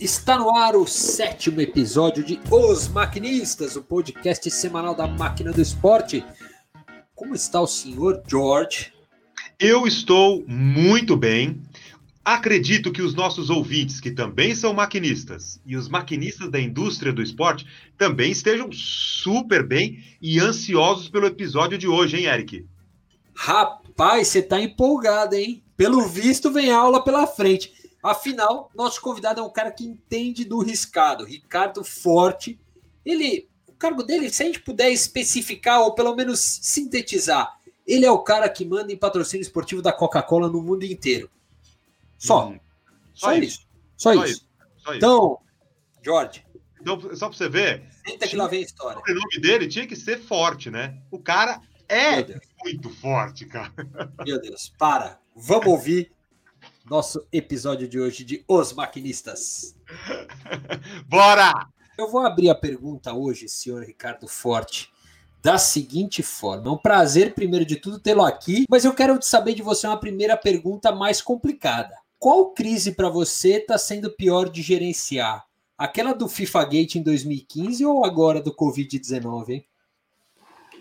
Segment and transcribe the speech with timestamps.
[0.00, 5.60] Está no ar o sétimo episódio de Os Maquinistas, o podcast semanal da máquina do
[5.60, 6.24] esporte.
[7.16, 8.92] Como está o senhor George?
[9.58, 11.60] Eu estou muito bem.
[12.24, 17.20] Acredito que os nossos ouvintes, que também são maquinistas, e os maquinistas da indústria do
[17.20, 22.64] esporte, também estejam super bem e ansiosos pelo episódio de hoje, hein, Eric?
[23.34, 25.60] Rapaz, você tá empolgado, hein?
[25.76, 27.72] Pelo visto, vem aula pela frente.
[28.08, 32.58] Afinal, nosso convidado é um cara que entende do riscado, Ricardo Forte.
[33.04, 38.10] Ele, o cargo dele, se a gente puder especificar ou pelo menos sintetizar, ele é
[38.10, 41.30] o cara que manda em patrocínio esportivo da Coca-Cola no mundo inteiro.
[42.16, 42.48] Só.
[42.48, 42.58] Hum,
[43.12, 43.44] só, só, isso.
[43.44, 43.68] isso.
[43.96, 44.48] Só, só, isso.
[44.78, 45.38] Só então,
[46.02, 46.46] Jorge.
[46.80, 47.88] Então, só para você ver.
[48.06, 49.02] Senta que lá vem a história.
[49.06, 50.98] O nome dele tinha que ser forte, né?
[51.10, 52.24] O cara é
[52.64, 53.72] muito forte, cara.
[54.24, 55.20] Meu Deus, para.
[55.34, 56.10] Vamos ouvir
[56.88, 59.74] nosso episódio de hoje de Os Maquinistas.
[61.06, 61.68] Bora!
[61.98, 64.88] Eu vou abrir a pergunta hoje, senhor Ricardo Forte,
[65.42, 66.68] da seguinte forma.
[66.68, 69.98] É um prazer, primeiro de tudo, tê-lo aqui, mas eu quero saber de você uma
[69.98, 71.94] primeira pergunta mais complicada.
[72.18, 75.44] Qual crise para você está sendo pior de gerenciar?
[75.76, 79.66] Aquela do FIFA Gate em 2015 ou agora do Covid-19, hein?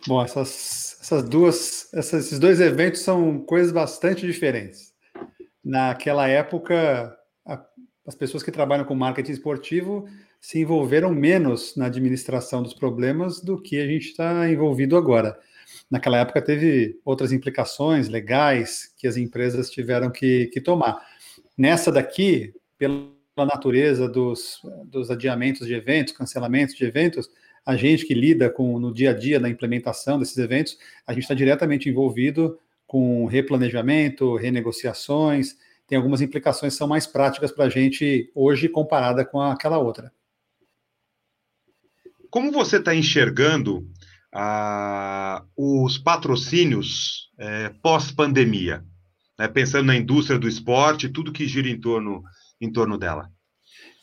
[0.08, 4.87] Bom, essas, essas duas, essas, esses dois eventos são coisas bastante diferentes
[5.68, 7.16] naquela época,
[7.46, 7.62] a,
[8.06, 10.08] as pessoas que trabalham com marketing esportivo
[10.40, 15.38] se envolveram menos na administração dos problemas do que a gente está envolvido agora.
[15.92, 21.06] Naquela época teve outras implicações legais que as empresas tiveram que, que tomar.
[21.58, 27.30] Nessa daqui, pela natureza dos, dos adiamentos de eventos, cancelamentos de eventos,
[27.66, 31.24] a gente que lida com no dia a dia da implementação desses eventos, a gente
[31.24, 32.58] está diretamente envolvido
[32.88, 39.24] com replanejamento, renegociações, tem algumas implicações que são mais práticas para a gente hoje comparada
[39.26, 40.12] com aquela outra.
[42.30, 43.88] Como você está enxergando
[44.34, 48.84] ah, os patrocínios é, pós-pandemia?
[49.38, 52.24] Né, pensando na indústria do esporte, tudo que gira em torno,
[52.60, 53.30] em torno dela.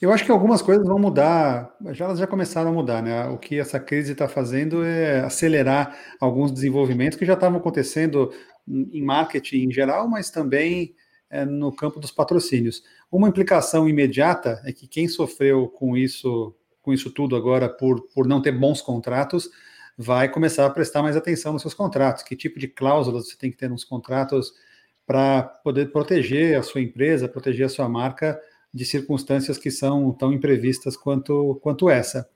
[0.00, 3.26] Eu acho que algumas coisas vão mudar, já elas já começaram a mudar, né?
[3.28, 8.30] O que essa crise está fazendo é acelerar alguns desenvolvimentos que já estavam acontecendo
[8.66, 10.94] em marketing em geral, mas também
[11.30, 12.82] é, no campo dos patrocínios.
[13.10, 18.26] Uma implicação imediata é que quem sofreu com isso, com isso tudo agora por, por
[18.26, 19.50] não ter bons contratos,
[19.96, 22.22] vai começar a prestar mais atenção nos seus contratos.
[22.22, 24.52] Que tipo de cláusulas você tem que ter nos contratos
[25.06, 28.40] para poder proteger a sua empresa, proteger a sua marca
[28.72, 32.28] de circunstâncias que são tão imprevistas quanto, quanto essa.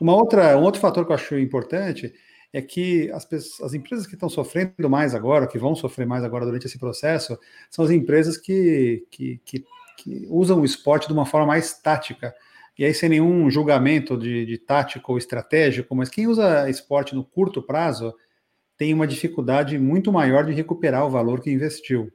[0.00, 2.12] Uma outra, um outro fator que eu acho importante
[2.54, 3.26] é que as,
[3.60, 7.36] as empresas que estão sofrendo mais agora, que vão sofrer mais agora durante esse processo,
[7.68, 9.64] são as empresas que, que, que,
[9.96, 12.32] que usam o esporte de uma forma mais tática.
[12.78, 17.24] E aí, sem nenhum julgamento de, de tático ou estratégico, mas quem usa esporte no
[17.24, 18.14] curto prazo
[18.78, 22.08] tem uma dificuldade muito maior de recuperar o valor que investiu.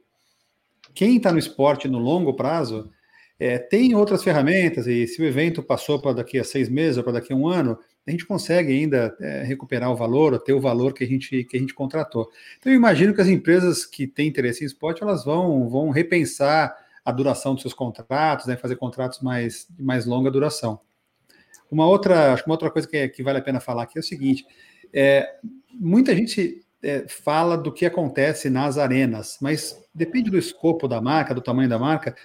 [0.94, 2.90] Quem está no esporte no longo prazo
[3.38, 7.04] é, tem outras ferramentas, e se o evento passou para daqui a seis meses ou
[7.04, 10.52] para daqui a um ano, a gente consegue ainda é, recuperar o valor, ou ter
[10.52, 12.30] o valor que a, gente, que a gente contratou.
[12.58, 16.76] Então, eu imagino que as empresas que têm interesse em esporte, elas vão, vão repensar
[17.04, 20.80] a duração dos seus contratos, né, fazer contratos mais, de mais longa duração.
[21.70, 23.98] Uma outra, acho que uma outra coisa que, é, que vale a pena falar aqui
[23.98, 24.44] é o seguinte:
[24.92, 25.36] é,
[25.72, 31.34] muita gente é, fala do que acontece nas arenas, mas depende do escopo da marca,
[31.34, 32.16] do tamanho da marca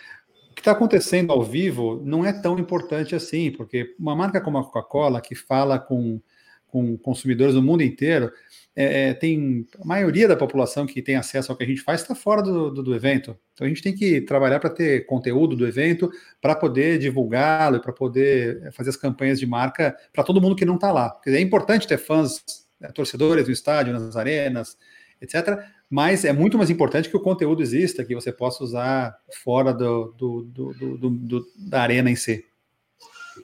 [0.55, 4.63] que está acontecendo ao vivo não é tão importante assim, porque uma marca como a
[4.63, 6.21] Coca-Cola, que fala com,
[6.67, 8.31] com consumidores do mundo inteiro,
[8.75, 12.01] é, é, tem a maioria da população que tem acesso ao que a gente faz
[12.01, 13.37] está fora do, do, do, evento.
[13.53, 16.09] Então a gente tem que trabalhar para ter conteúdo do evento,
[16.41, 20.75] para poder divulgá-lo, para poder fazer as campanhas de marca para todo mundo que não
[20.75, 21.09] está lá.
[21.09, 22.43] Porque é importante ter fãs,
[22.79, 24.77] né, torcedores no estádio, nas arenas,
[25.21, 29.73] etc mas é muito mais importante que o conteúdo exista, que você possa usar fora
[29.73, 32.43] do, do, do, do da arena em si.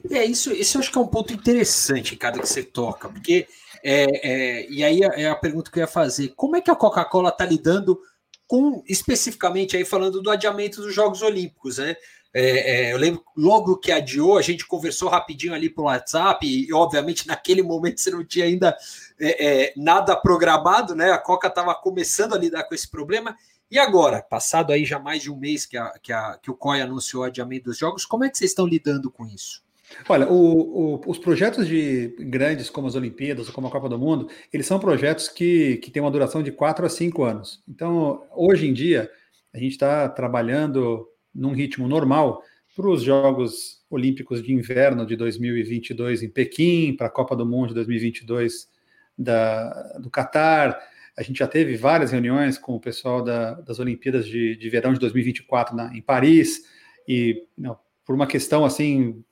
[0.10, 3.48] É, isso, isso eu acho que é um ponto interessante, cada que você toca, porque
[3.84, 6.76] é, é, e aí é a pergunta que eu ia fazer: como é que a
[6.76, 8.00] Coca-Cola está lidando
[8.48, 11.96] com, especificamente aí falando do adiamento dos Jogos Olímpicos, né?
[12.34, 16.72] É, é, eu lembro logo que adiou, a gente conversou rapidinho ali pelo WhatsApp, e
[16.74, 18.76] obviamente naquele momento você não tinha ainda
[19.20, 21.12] é, é nada programado, né?
[21.12, 23.36] A Coca estava começando a lidar com esse problema.
[23.70, 26.56] E agora, passado aí já mais de um mês que, a, que, a, que o
[26.56, 29.64] COI anunciou o adiamento dos jogos, como é que vocês estão lidando com isso?
[30.08, 33.98] Olha, o, o, os projetos de grandes como as Olimpíadas ou como a Copa do
[33.98, 37.64] Mundo, eles são projetos que, que têm uma duração de 4 a 5 anos.
[37.68, 39.10] Então, hoje em dia,
[39.54, 42.44] a gente está trabalhando num ritmo normal,
[42.76, 47.70] para os Jogos Olímpicos de Inverno de 2022 em Pequim, para a Copa do Mundo
[47.70, 48.70] de 2022
[49.18, 50.80] da, do Catar.
[51.18, 54.94] A gente já teve várias reuniões com o pessoal da, das Olimpíadas de, de Verão
[54.94, 56.62] de 2024 na, em Paris,
[57.08, 59.24] e não, por uma questão assim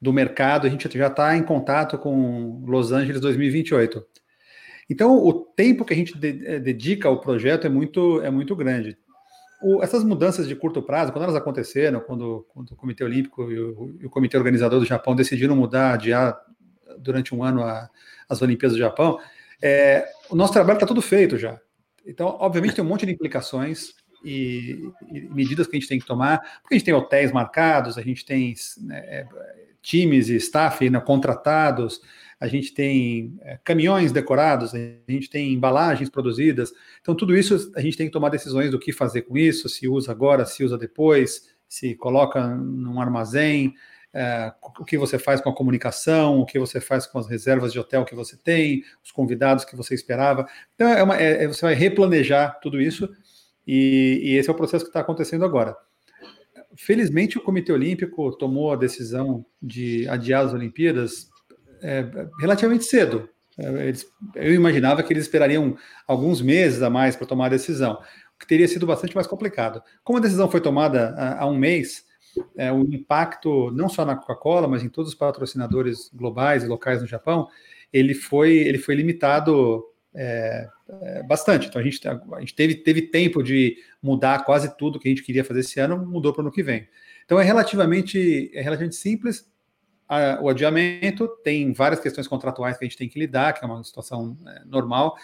[0.00, 4.04] do mercado, a gente já está em contato com Los Angeles 2028.
[4.88, 8.96] Então, o tempo que a gente de, dedica ao projeto é muito, é muito grande
[9.62, 13.58] o, essas mudanças de curto prazo, quando elas aconteceram, quando, quando o Comitê Olímpico e
[13.58, 16.38] o, e o, Comitê Organizador do Japão decidiram mudar, adiar
[16.98, 17.88] durante um ano a,
[18.28, 19.18] as Olimpíadas do Japão,
[19.62, 21.58] é, o nosso trabalho está tudo feito já.
[22.06, 23.94] Então, obviamente, tem um monte de implicações
[24.24, 27.98] e, e, medidas que a gente tem que tomar, porque a gente tem hotéis marcados,
[27.98, 29.26] a gente tem né, é,
[29.82, 32.00] times e staff né, contratados,
[32.38, 34.78] a gente tem é, caminhões decorados, a
[35.08, 36.72] gente tem embalagens produzidas.
[37.00, 39.88] Então, tudo isso a gente tem que tomar decisões do que fazer com isso, se
[39.88, 43.74] usa agora, se usa depois, se coloca num armazém,
[44.12, 47.72] é, o que você faz com a comunicação, o que você faz com as reservas
[47.72, 50.46] de hotel que você tem, os convidados que você esperava.
[50.74, 53.08] Então, é uma, é, é você vai replanejar tudo isso,
[53.66, 55.76] e, e esse é o processo que está acontecendo agora.
[56.76, 61.30] Felizmente, o Comitê Olímpico tomou a decisão de adiar as Olimpíadas
[61.82, 62.04] é,
[62.40, 63.28] relativamente cedo.
[63.58, 65.76] É, eles, eu imaginava que eles esperariam
[66.06, 69.82] alguns meses a mais para tomar a decisão, o que teria sido bastante mais complicado.
[70.04, 72.04] Como a decisão foi tomada há, um mês,
[72.56, 77.00] é, o impacto não só na Coca-Cola, mas em todos os patrocinadores globais e locais
[77.00, 77.48] no Japão,
[77.92, 79.82] ele foi, ele foi limitado
[80.14, 80.68] é,
[81.02, 81.68] é, bastante.
[81.68, 85.22] Então a gente, a gente teve, teve tempo de mudar quase tudo que a gente
[85.22, 86.86] queria fazer esse ano, mudou para o ano que vem.
[87.24, 89.46] Então é relativamente, é relativamente simples
[90.08, 93.68] a, o adiamento, tem várias questões contratuais que a gente tem que lidar, que é
[93.68, 95.16] uma situação é, normal,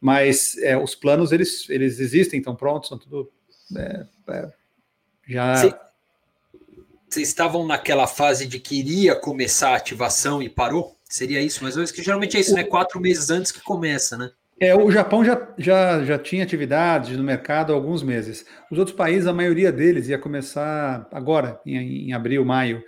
[0.00, 3.30] mas é, os planos eles, eles existem, estão prontos, são tudo
[3.76, 4.52] é, é
[5.26, 5.54] já.
[7.08, 10.96] Vocês estavam naquela fase de que iria começar a ativação e parou?
[11.04, 12.64] Seria isso, mas que geralmente é isso, né?
[12.64, 14.30] Quatro meses antes que começa, né?
[14.60, 18.44] É, o Japão já, já, já tinha atividade no mercado há alguns meses.
[18.70, 22.82] Os outros países, a maioria deles ia começar agora, em, em abril, maio.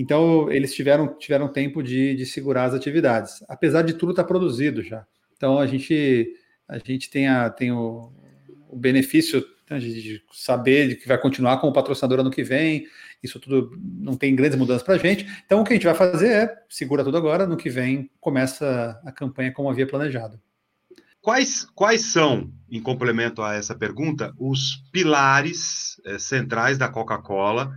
[0.00, 3.42] Então, eles tiveram, tiveram tempo de, de segurar as atividades.
[3.48, 5.04] Apesar de tudo estar tá produzido já.
[5.36, 6.36] Então, a gente,
[6.68, 8.12] a gente tem, a, tem o,
[8.68, 12.86] o benefício né, de, saber de que vai continuar como patrocinador ano que vem.
[13.20, 15.26] Isso tudo não tem grandes mudanças para a gente.
[15.44, 17.44] Então, o que a gente vai fazer é segura tudo agora.
[17.44, 20.40] No que vem, começa a campanha como havia planejado.
[21.20, 27.74] Quais, quais são, em complemento a essa pergunta, os pilares é, centrais da Coca-Cola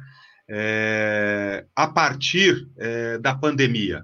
[0.54, 4.04] é, a partir é, da pandemia.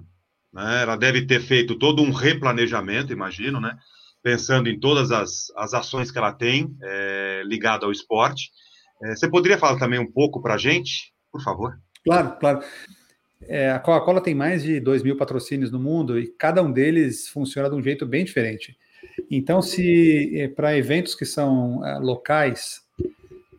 [0.50, 0.82] Né?
[0.82, 3.76] Ela deve ter feito todo um replanejamento, imagino, né?
[4.22, 8.50] pensando em todas as, as ações que ela tem é, ligada ao esporte.
[9.02, 11.78] É, você poderia falar também um pouco para a gente, por favor?
[12.02, 12.60] Claro, claro.
[13.42, 17.28] É, a Coca-Cola tem mais de 2 mil patrocínios no mundo e cada um deles
[17.28, 18.76] funciona de um jeito bem diferente.
[19.30, 22.80] Então, se é, para eventos que são é, locais,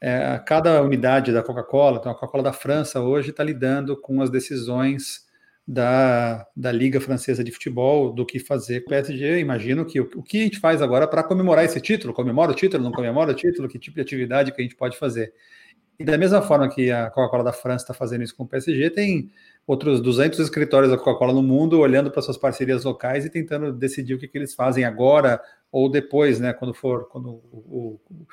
[0.02, 4.30] é, cada unidade da Coca-Cola, então a Coca-Cola da França hoje está lidando com as
[4.30, 5.28] decisões
[5.68, 9.40] da, da Liga Francesa de Futebol do que fazer com o PSG.
[9.40, 12.56] Imagino que o, o que a gente faz agora para comemorar esse título, comemora o
[12.56, 15.32] título, não comemora o título, que tipo de atividade que a gente pode fazer.
[16.00, 18.90] E da mesma forma que a Coca-Cola da França está fazendo isso com o PSG,
[18.90, 19.30] tem
[19.68, 24.14] outros 200 escritórios da Coca-Cola no mundo olhando para suas parcerias locais e tentando decidir
[24.16, 25.40] o que, que eles fazem agora
[25.72, 28.28] ou depois, né, quando for, quando o, o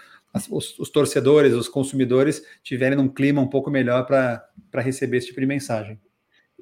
[0.50, 5.40] os, os, torcedores, os consumidores tiverem um clima um pouco melhor para receber esse tipo
[5.40, 5.98] de mensagem.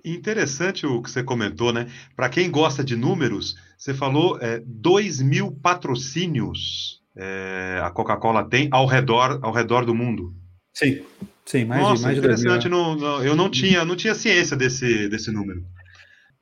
[0.05, 1.89] Interessante o que você comentou, né?
[2.15, 8.69] Para quem gosta de números, você falou é, 2 mil patrocínios é, a Coca-Cola tem
[8.73, 10.35] ao redor, ao redor do mundo.
[10.73, 11.03] Sim,
[11.45, 12.63] sim, mais Nossa, de mais interessante.
[12.63, 15.65] De não, não, eu não tinha, não tinha ciência desse, desse número.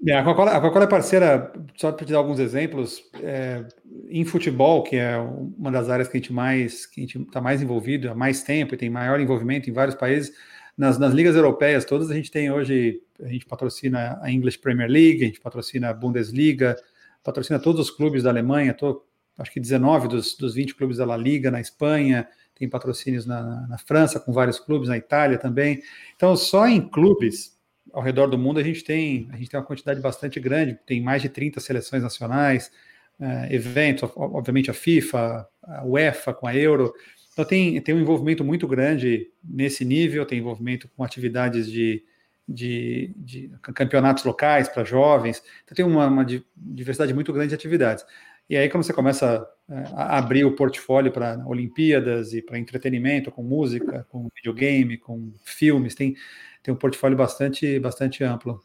[0.05, 3.65] É, a Coca-Cola Coca é parceira, só para te dar alguns exemplos, é,
[4.09, 7.41] em futebol, que é uma das áreas que a gente mais que a gente está
[7.41, 10.33] mais envolvido há mais tempo e tem maior envolvimento em vários países,
[10.77, 14.91] nas, nas ligas europeias todas a gente tem hoje, a gente patrocina a English Premier
[14.91, 16.77] League, a gente patrocina a Bundesliga,
[17.23, 19.05] patrocina todos os clubes da Alemanha, tô,
[19.39, 23.67] acho que 19 dos, dos 20 clubes da La Liga na Espanha, tem patrocínios na,
[23.69, 25.83] na França com vários clubes, na Itália também.
[26.15, 27.52] Então, só em clubes
[27.93, 31.01] ao redor do mundo a gente tem a gente tem uma quantidade bastante grande, tem
[31.01, 32.71] mais de 30 seleções nacionais,
[33.19, 36.93] uh, eventos, obviamente a FIFA, a UEFA com a Euro.
[37.33, 42.05] Então tem, tem um envolvimento muito grande nesse nível, tem envolvimento com atividades de,
[42.47, 48.05] de, de campeonatos locais para jovens, então tem uma, uma, diversidade muito grande de atividades.
[48.51, 49.49] E aí, quando você começa
[49.95, 55.95] a abrir o portfólio para Olimpíadas e para entretenimento, com música, com videogame, com filmes,
[55.95, 56.15] tem
[56.63, 58.63] tem um portfólio bastante, bastante amplo.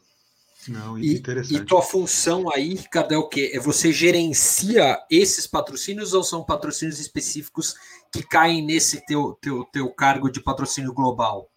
[0.66, 3.52] Não, e, e tua função aí, Ricardo, é o quê?
[3.54, 7.74] É você gerencia esses patrocínios ou são patrocínios específicos
[8.12, 11.48] que caem nesse teu, teu, teu cargo de patrocínio global?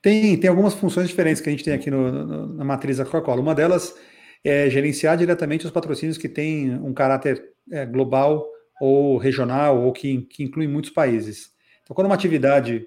[0.00, 3.04] Tem, tem algumas funções diferentes que a gente tem aqui no, no, na matriz da
[3.04, 3.40] Coca-Cola.
[3.40, 3.94] Uma delas
[4.44, 8.44] é gerenciar diretamente os patrocínios que têm um caráter é, global
[8.80, 11.50] ou regional ou que, que incluem muitos países.
[11.82, 12.86] Então, quando uma atividade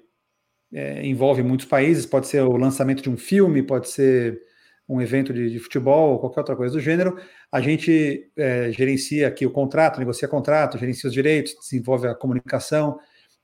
[0.72, 4.40] é, envolve muitos países, pode ser o lançamento de um filme, pode ser
[4.88, 7.18] um evento de, de futebol ou qualquer outra coisa do gênero,
[7.50, 12.98] a gente é, gerencia aqui o contrato, negocia contrato, gerencia os direitos, desenvolve a comunicação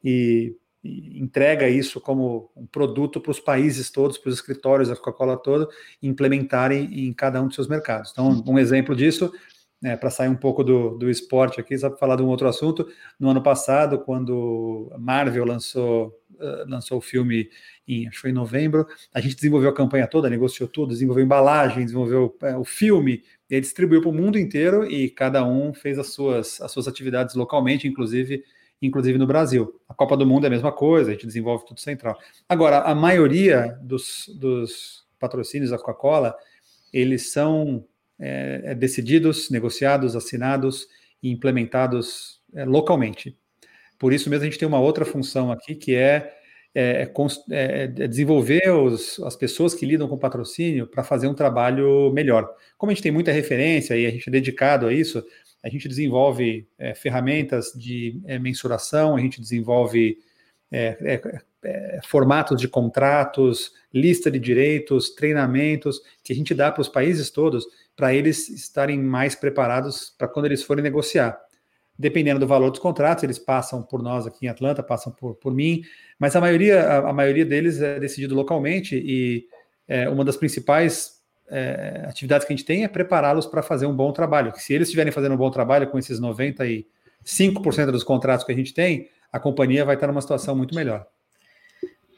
[0.05, 5.37] e entrega isso como um produto para os países todos, para os escritórios da Coca-Cola
[5.37, 5.69] todo,
[6.03, 8.11] implementarem em cada um dos seus mercados.
[8.11, 9.33] Então, um exemplo disso,
[9.81, 12.49] né, para sair um pouco do, do esporte aqui, só para falar de um outro
[12.49, 12.87] assunto,
[13.19, 16.13] no ano passado, quando a Marvel lançou,
[16.43, 17.49] uh, lançou o filme,
[17.87, 21.25] em, acho que foi em novembro, a gente desenvolveu a campanha toda, negociou tudo, desenvolveu
[21.25, 25.99] embalagem, desenvolveu uh, o filme, e distribuiu para o mundo inteiro e cada um fez
[25.99, 28.43] as suas, as suas atividades localmente, inclusive
[28.81, 29.81] inclusive no Brasil.
[29.89, 32.19] A Copa do Mundo é a mesma coisa, a gente desenvolve tudo central.
[32.49, 36.35] Agora, a maioria dos, dos patrocínios da Coca-Cola,
[36.93, 37.85] eles são
[38.19, 40.89] é, decididos, negociados, assinados
[41.23, 43.39] e implementados é, localmente.
[44.03, 46.35] Por isso mesmo a gente tem uma outra função aqui que é,
[46.75, 47.09] é,
[47.53, 52.53] é, é desenvolver os, as pessoas que lidam com patrocínio para fazer um trabalho melhor.
[52.77, 55.25] Como a gente tem muita referência e a gente é dedicado a isso,
[55.63, 60.19] a gente desenvolve é, ferramentas de é, mensuração, a gente desenvolve
[60.73, 66.81] é, é, é, formatos de contratos, lista de direitos, treinamentos que a gente dá para
[66.81, 71.41] os países todos para eles estarem mais preparados para quando eles forem negociar.
[72.03, 75.55] Dependendo do valor dos contratos, eles passam por nós aqui em Atlanta, passam por, por
[75.55, 75.83] mim,
[76.19, 79.47] mas a maioria, a, a maioria deles é decidido localmente e
[79.87, 83.95] é, uma das principais é, atividades que a gente tem é prepará-los para fazer um
[83.95, 84.53] bom trabalho.
[84.57, 86.85] se eles estiverem fazendo um bom trabalho com esses 95%
[87.93, 91.07] dos contratos que a gente tem, a companhia vai estar numa situação muito melhor.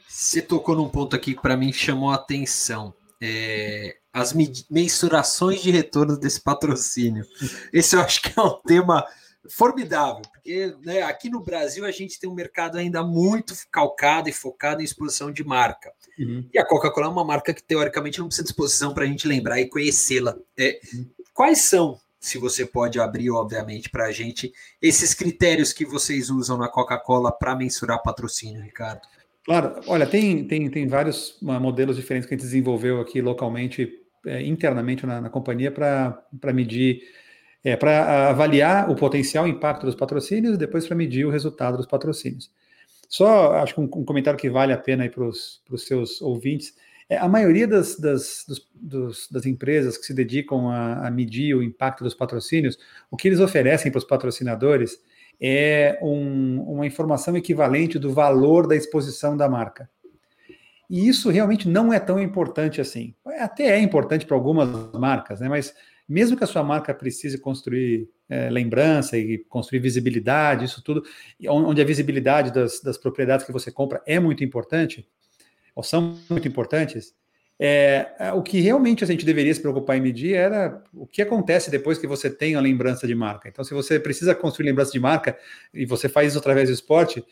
[0.09, 2.91] Você tocou num ponto aqui que para mim chamou a atenção.
[3.21, 4.33] É, as
[4.67, 7.23] mensurações de retorno desse patrocínio.
[7.71, 9.05] Esse eu acho que é um tema
[9.49, 14.33] formidável, porque né, aqui no Brasil a gente tem um mercado ainda muito calcado e
[14.33, 15.91] focado em exposição de marca.
[16.17, 16.47] Uhum.
[16.53, 19.27] E a Coca-Cola é uma marca que teoricamente não precisa de exposição para a gente
[19.27, 20.35] lembrar e conhecê-la.
[20.57, 21.05] É, uhum.
[21.33, 26.57] Quais são, se você pode abrir, obviamente, para a gente, esses critérios que vocês usam
[26.57, 29.01] na Coca-Cola para mensurar patrocínio, Ricardo?
[29.43, 33.91] Claro, olha, tem, tem, tem vários modelos diferentes que a gente desenvolveu aqui localmente,
[34.25, 37.03] é, internamente na, na companhia, para medir
[37.65, 41.87] é, para avaliar o potencial impacto dos patrocínios e depois para medir o resultado dos
[41.87, 42.51] patrocínios.
[43.09, 46.75] Só acho que um, um comentário que vale a pena para os seus ouvintes.
[47.09, 51.55] É, a maioria das, das, dos, dos, das empresas que se dedicam a, a, medir
[51.55, 52.77] o impacto dos patrocínios,
[53.09, 54.99] o que eles oferecem para os patrocinadores
[55.41, 59.89] é um, uma informação equivalente do valor da exposição da marca.
[60.87, 63.15] E isso realmente não é tão importante assim.
[63.39, 65.49] Até é importante para algumas marcas, né?
[65.49, 65.73] mas
[66.07, 71.03] mesmo que a sua marca precise construir é, lembrança e construir visibilidade, isso tudo,
[71.47, 75.07] onde a visibilidade das, das propriedades que você compra é muito importante,
[75.75, 77.13] ou são muito importantes,
[77.57, 81.21] é, é, o que realmente a gente deveria se preocupar em medir era o que
[81.21, 83.47] acontece depois que você tem a lembrança de marca.
[83.47, 85.37] Então, se você precisa construir lembrança de marca
[85.73, 87.23] e você faz isso através do esporte,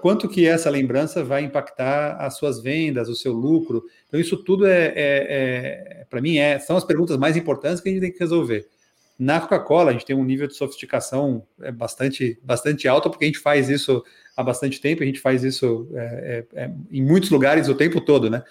[0.00, 3.84] quanto que essa lembrança vai impactar as suas vendas, o seu lucro.
[4.06, 7.88] Então, isso tudo é, é, é para mim, é, são as perguntas mais importantes que
[7.88, 8.68] a gente tem que resolver.
[9.18, 13.28] Na Coca-Cola, a gente tem um nível de sofisticação é, bastante, bastante alto, porque a
[13.28, 14.04] gente faz isso
[14.36, 18.30] há bastante tempo, a gente faz isso é, é, em muitos lugares o tempo todo,
[18.30, 18.42] né?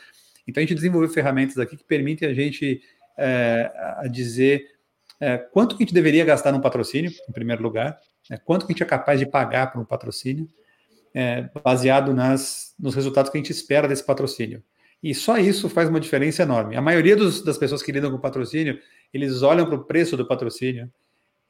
[0.45, 2.81] Então, a gente desenvolveu ferramentas aqui que permitem a gente
[4.03, 4.65] a dizer
[5.51, 8.39] quanto que a gente deveria gastar num patrocínio, em primeiro lugar, né?
[8.43, 10.49] quanto que a gente é capaz de pagar por um patrocínio,
[11.13, 14.63] é, baseado nas, nos resultados que a gente espera desse patrocínio.
[15.03, 16.75] E só isso faz uma diferença enorme.
[16.75, 18.79] A maioria dos, das pessoas que lidam com patrocínio,
[19.13, 20.91] eles olham para o preço do patrocínio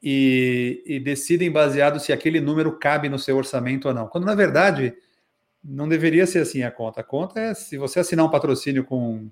[0.02, 4.08] e, e, decidem baseado se aquele número cabe no seu orçamento ou não.
[4.08, 4.94] Quando, na verdade,
[5.62, 7.02] não deveria ser assim a conta.
[7.02, 9.30] A conta é se você assinar um patrocínio com,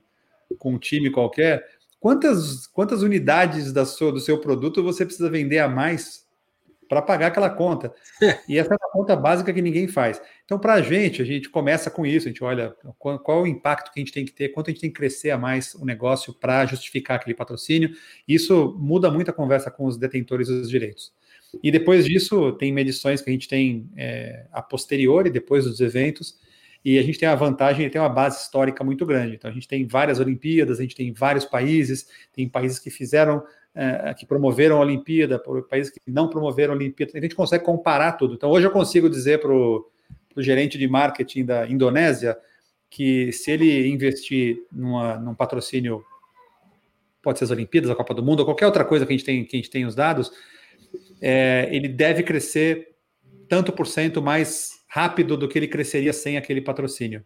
[0.59, 1.67] com um time qualquer,
[1.99, 6.27] quantas, quantas unidades da sua, do seu produto você precisa vender a mais
[6.91, 7.95] para pagar aquela conta.
[8.49, 10.21] E essa é a conta básica que ninguém faz.
[10.45, 13.47] Então, para a gente, a gente começa com isso, a gente olha qual, qual, o
[13.47, 15.73] impacto que a gente tem que ter, quanto a gente tem que crescer a mais
[15.77, 17.91] o negócio para justificar aquele patrocínio.
[18.27, 21.13] Isso muda muito a conversa com os detentores dos direitos.
[21.63, 26.39] E depois disso, tem medições que a gente tem é, a posteriori, depois dos eventos,
[26.85, 29.37] E a gente tem a vantagem de ter uma base histórica muito grande.
[29.37, 33.45] Então, a gente tem várias Olimpíadas, a gente tem vários países, tem países que fizeram,
[33.75, 37.13] é, que promoveram a Olimpíada, países que não promoveram a Olimpíada.
[37.17, 38.35] A gente consegue comparar tudo.
[38.35, 39.91] Então, hoje eu consigo dizer para o
[40.39, 42.37] gerente de marketing da Indonésia
[42.89, 46.05] que se ele investir numa, num patrocínio,
[47.23, 49.25] pode ser as Olimpíadas, a Copa do Mundo, ou qualquer outra coisa que a gente
[49.25, 50.33] tem, que a gente tem os dados,
[51.21, 52.97] é, ele deve crescer
[53.49, 57.25] tanto por cento mais rápido do que ele cresceria sem aquele patrocínio.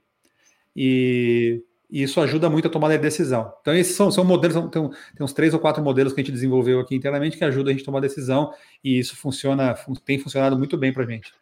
[0.76, 1.62] E,
[1.94, 3.54] e isso ajuda muito a tomar a decisão.
[3.60, 6.32] Então, esses são, são modelos, tem, tem uns três ou quatro modelos que a gente
[6.32, 10.58] desenvolveu aqui internamente que ajudam a gente a tomar decisão, e isso funciona, tem funcionado
[10.58, 11.32] muito bem para a gente.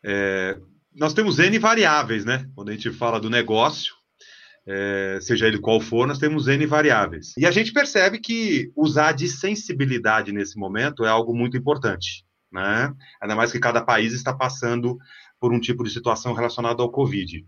[0.00, 0.56] É,
[0.94, 2.48] nós temos N variáveis, né?
[2.54, 3.92] Quando a gente fala do negócio,
[4.64, 7.32] é, seja ele qual for, nós temos N variáveis.
[7.36, 12.94] E a gente percebe que usar de sensibilidade nesse momento é algo muito importante, né?
[13.20, 14.96] Ainda mais que cada país está passando
[15.40, 17.44] por um tipo de situação relacionada ao Covid.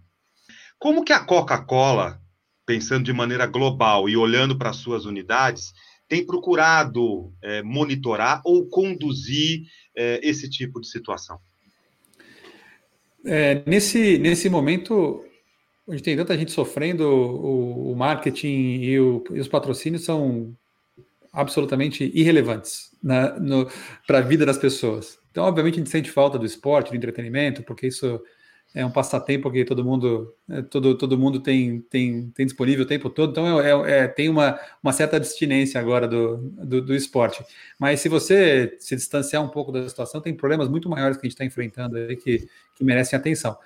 [0.78, 2.20] Como que a Coca-Cola,
[2.66, 5.72] pensando de maneira global e olhando para suas unidades,
[6.08, 9.62] tem procurado é, monitorar ou conduzir
[9.96, 11.38] é, esse tipo de situação?
[13.24, 15.24] É, nesse, nesse momento,
[15.86, 20.54] onde tem tanta gente sofrendo, o, o marketing e, o, e, os patrocínios são
[21.32, 22.90] absolutamente irrelevantes
[24.06, 25.18] para a vida das pessoas.
[25.30, 28.22] Então, obviamente, a gente sente falta do esporte, do entretenimento, porque isso
[28.74, 32.88] é um passatempo que todo mundo, é, todo, todo mundo tem, tem, tem disponível o
[32.88, 36.94] tempo todo, então é, é, é, tem uma, uma certa abstinência agora do, do, do,
[36.94, 37.42] esporte.
[37.78, 41.28] Mas se você se distanciar um pouco da situação, tem problemas muito maiores que a
[41.28, 43.56] gente está enfrentando aí que, que merecem atenção.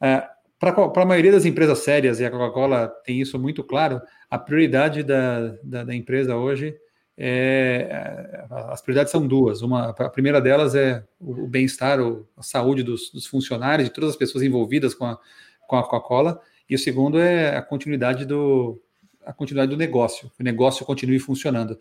[0.00, 0.26] É,
[0.58, 5.02] Para a maioria das empresas sérias, e a Coca-Cola tem isso muito claro, a prioridade
[5.02, 6.74] da, da, da empresa hoje
[7.16, 9.62] é, é, as prioridades são duas.
[9.62, 11.98] Uma, a primeira delas é o, bem-estar,
[12.36, 15.18] a saúde dos, dos, funcionários, de todas as pessoas envolvidas com a,
[15.66, 18.80] com a Coca-Cola, e o segundo é a continuidade do,
[19.24, 21.78] a continuidade do negócio, o negócio continue funcionando.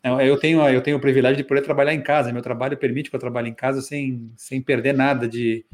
[0.00, 3.08] Então, eu tenho, eu tenho o privilégio de poder trabalhar em casa, meu trabalho permite
[3.08, 5.64] que eu trabalhe em casa sem, sem perder nada de,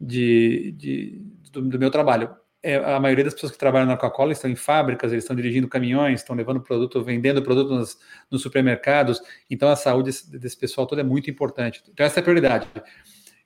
[0.00, 2.30] de, de do, do meu trabalho
[2.62, 5.68] é, a maioria das pessoas que trabalham na Coca-Cola estão em fábricas, eles estão dirigindo
[5.68, 7.98] caminhões, estão levando produto, vendendo produto nos,
[8.30, 9.20] nos supermercados.
[9.48, 11.82] Então, a saúde desse, pessoal todo é muito importante.
[11.88, 12.68] Então, essa é a prioridade.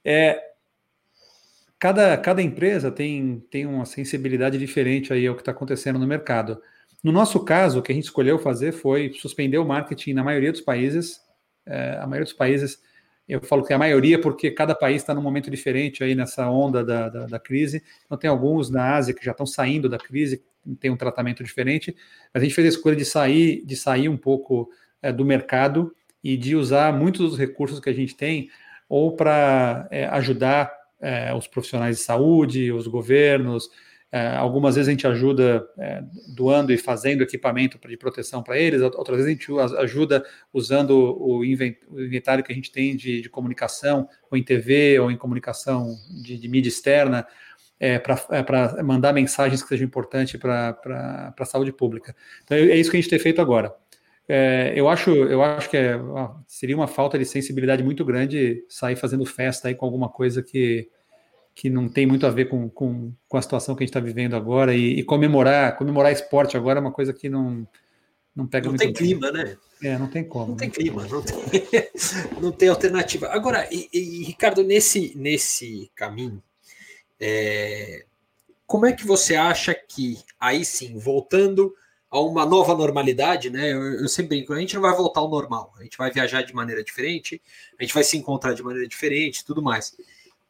[0.04, 0.40] É,
[1.78, 6.60] cada, cada empresa tem, tem uma sensibilidade diferente aí ao que está acontecendo no mercado.
[7.04, 10.52] No nosso caso, o que a gente escolheu fazer foi suspender o marketing na maioria
[10.52, 11.20] dos países.
[11.66, 12.80] É, a maioria dos países
[13.28, 16.48] eu falo que é a maioria, porque cada país está num momento diferente aí nessa
[16.50, 17.82] onda da, da, da, crise.
[18.04, 20.42] Então, tem alguns na Ásia que já estão saindo da crise,
[20.80, 21.96] tem um tratamento diferente.
[22.32, 24.68] Mas a gente fez a escolha de sair, de sair um pouco
[25.00, 28.48] é, do mercado e de usar muitos dos recursos que a gente tem
[28.88, 33.68] ou para é, ajudar é, os profissionais de saúde, os governos,
[34.12, 38.82] é, algumas vezes a gente ajuda é, doando e fazendo equipamento de proteção para eles,
[38.82, 40.22] outras vezes a gente ajuda
[40.52, 45.16] usando o inventário que a gente tem de, de comunicação, ou em TV, ou em
[45.16, 47.26] comunicação de, de mídia externa,
[47.80, 52.14] é, para é, mandar mensagens que sejam importantes para a saúde pública.
[52.44, 53.74] Então é isso que a gente tem feito agora.
[54.28, 55.98] É, eu, acho, eu acho que é,
[56.46, 60.90] seria uma falta de sensibilidade muito grande sair fazendo festa aí com alguma coisa que
[61.54, 64.00] que não tem muito a ver com, com, com a situação que a gente está
[64.00, 64.74] vivendo agora.
[64.74, 67.66] E, e, comemorar comemorar esporte agora é uma coisa que não
[68.34, 69.56] não pega não tem clima né?
[69.82, 71.36] É não tem como não tem clima não tem,
[72.40, 73.28] não tem alternativa.
[73.28, 76.42] Agora e, e, Ricardo nesse nesse caminho
[77.20, 78.04] é,
[78.66, 81.74] como é que você acha que aí sim voltando
[82.10, 83.72] a uma nova normalidade, né?
[83.72, 86.42] Eu, eu, sempre brinco, a gente não vai voltar ao normal, a gente vai viajar
[86.42, 87.40] de maneira diferente,
[87.78, 89.96] a gente vai se encontrar de maneira diferente, tudo mais.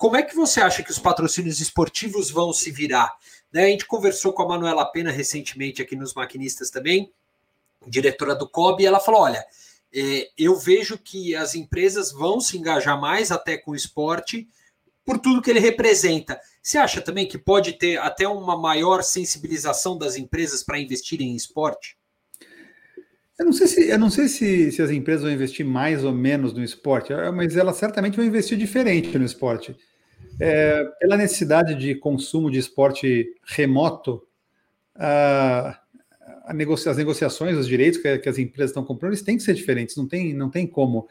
[0.03, 3.17] Como é que você acha que os patrocínios esportivos vão se virar?
[3.53, 7.13] Né, a gente conversou com a Manuela Pena recentemente aqui nos Maquinistas também,
[7.87, 9.47] diretora do COB, e ela falou: olha,
[9.95, 14.49] é, eu vejo que as empresas vão se engajar mais até com o esporte
[15.05, 16.41] por tudo que ele representa.
[16.61, 21.37] Você acha também que pode ter até uma maior sensibilização das empresas para investirem em
[21.37, 21.97] esporte?
[23.39, 26.13] Eu não sei, se, eu não sei se, se as empresas vão investir mais ou
[26.13, 29.77] menos no esporte, mas elas certamente vão investir diferente no esporte
[30.41, 34.23] é, pela necessidade de consumo de esporte remoto,
[34.95, 35.79] a,
[36.45, 39.43] a negocia, as negociações, os direitos que, que, as empresas estão comprando, eles têm que
[39.43, 41.09] ser diferentes, não tem, não tem como.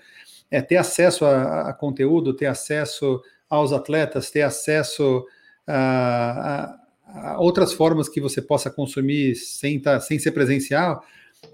[0.50, 5.26] É, ter acesso a, a conteúdo, ter acesso aos atletas, ter acesso
[5.66, 11.06] a, a, outras formas que você possa consumir sem, tá, sem ser presencial,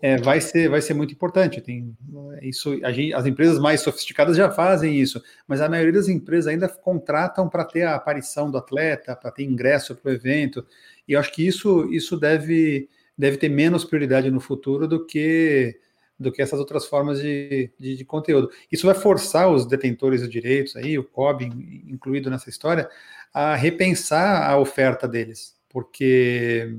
[0.02, 1.62] é, vai, ser, vai ser muito importante.
[1.62, 1.96] Tem,
[2.42, 6.68] isso, gente, as empresas mais sofisticadas já fazem isso, mas a maioria das empresas ainda
[6.68, 10.66] contratam para ter a aparição do atleta, para ter ingresso para o evento,
[11.08, 15.80] e eu acho que isso, isso deve, deve ter menos prioridade no futuro do que
[16.20, 18.50] do que essas outras formas de, de, de, conteúdo.
[18.72, 21.46] Isso vai forçar os detentores de direitos, aí, o COB
[21.88, 22.90] incluído nessa história,
[23.32, 26.76] a repensar a oferta deles, porque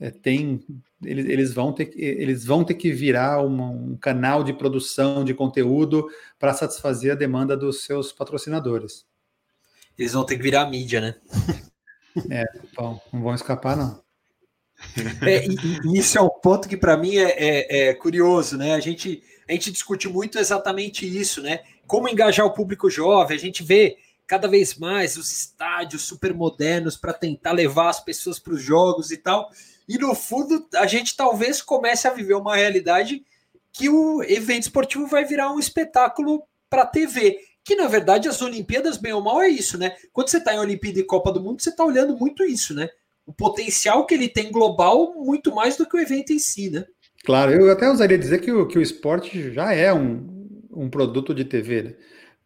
[0.00, 0.64] é, tem
[1.02, 5.34] eles, eles, vão ter, eles vão ter que virar uma, um canal de produção de
[5.34, 6.08] conteúdo
[6.38, 9.06] para satisfazer a demanda dos seus patrocinadores.
[9.98, 11.14] Eles vão ter que virar mídia, né?
[12.30, 14.02] É, bom, não vão escapar, não.
[15.22, 18.74] É, e, isso é um ponto que para mim é, é, é, curioso, né?
[18.74, 21.60] A gente, a gente discute muito exatamente isso, né?
[21.86, 26.96] Como engajar o público jovem, a gente vê cada vez mais os estádios super modernos
[26.96, 29.48] para tentar levar as pessoas para os jogos e tal.
[29.88, 33.24] E no fundo, a gente talvez comece a viver uma realidade
[33.72, 37.38] que o evento esportivo vai virar um espetáculo para TV.
[37.64, 39.94] Que na verdade as Olimpíadas, bem ou mal, é isso, né?
[40.12, 42.88] Quando você está em Olimpíada e Copa do Mundo, você está olhando muito isso, né?
[43.26, 46.84] O potencial que ele tem global, muito mais do que o evento em si, né?
[47.24, 51.34] Claro, eu até usaria dizer que o, que o esporte já é um, um produto
[51.34, 51.94] de TV, né?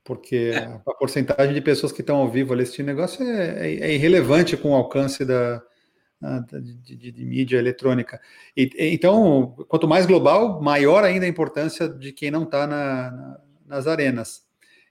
[0.05, 0.59] Porque é.
[0.59, 4.57] a, porcentagem de pessoas que estão ao vivo ali assistindo negócio é, é, é irrelevante
[4.57, 5.63] com o alcance da,
[6.61, 8.21] de, de, de, mídia eletrônica.
[8.57, 13.41] E, então, quanto mais global, maior ainda a importância de quem não está na, na,
[13.67, 14.43] nas arenas.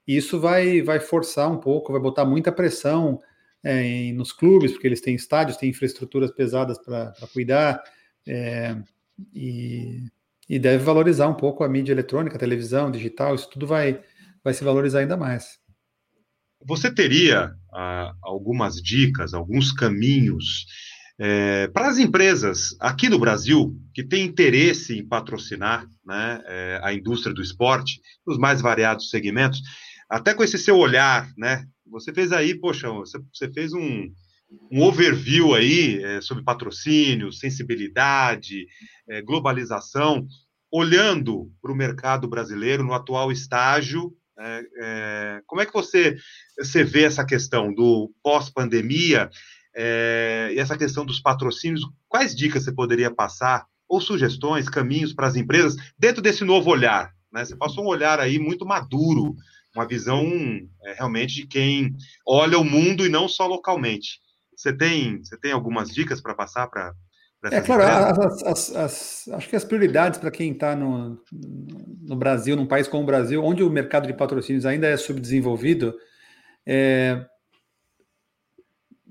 [0.08, 3.20] E isso vai, vai forçar um pouco, vai botar muita pressão
[3.64, 7.82] é, em, nos clubes, porque eles têm estádios, têm infraestruturas pesadas para cuidar,
[8.28, 8.76] é,
[9.34, 10.06] e,
[10.50, 14.02] e deve valorizar um pouco a mídia eletrônica, a televisão, digital, isso tudo vai,
[14.44, 15.60] vai se valorizar ainda mais.
[16.64, 20.66] Você teria ah, algumas dicas, alguns caminhos
[21.24, 26.92] é, para as empresas aqui no Brasil que têm interesse em patrocinar né, é, a
[26.92, 29.62] indústria do esporte, nos mais variados segmentos,
[30.10, 31.64] até com esse seu olhar, né?
[31.92, 34.12] Você fez aí, poxa, você, você fez um,
[34.72, 38.66] um overview aí é, sobre patrocínio, sensibilidade,
[39.08, 40.26] é, globalização,
[40.72, 44.12] olhando para o mercado brasileiro no atual estágio.
[44.40, 46.18] É, é, como é que você,
[46.58, 49.30] você vê essa questão do pós-pandemia
[49.76, 55.28] é, e essa questão dos patrocínios, quais dicas você poderia passar, ou sugestões, caminhos para
[55.28, 57.14] as empresas, dentro desse novo olhar?
[57.32, 57.46] Né?
[57.46, 59.36] Você passou um olhar aí muito maduro,
[59.76, 60.26] uma visão
[60.84, 64.20] é, realmente de quem olha o mundo e não só localmente.
[64.56, 66.94] Você tem, você tem algumas dicas para passar para
[67.44, 67.82] é claro,
[68.22, 71.20] as, as, as, acho que as prioridades para quem está no,
[72.04, 75.96] no Brasil, num país como o Brasil, onde o mercado de patrocínios ainda é subdesenvolvido,
[76.68, 77.26] é,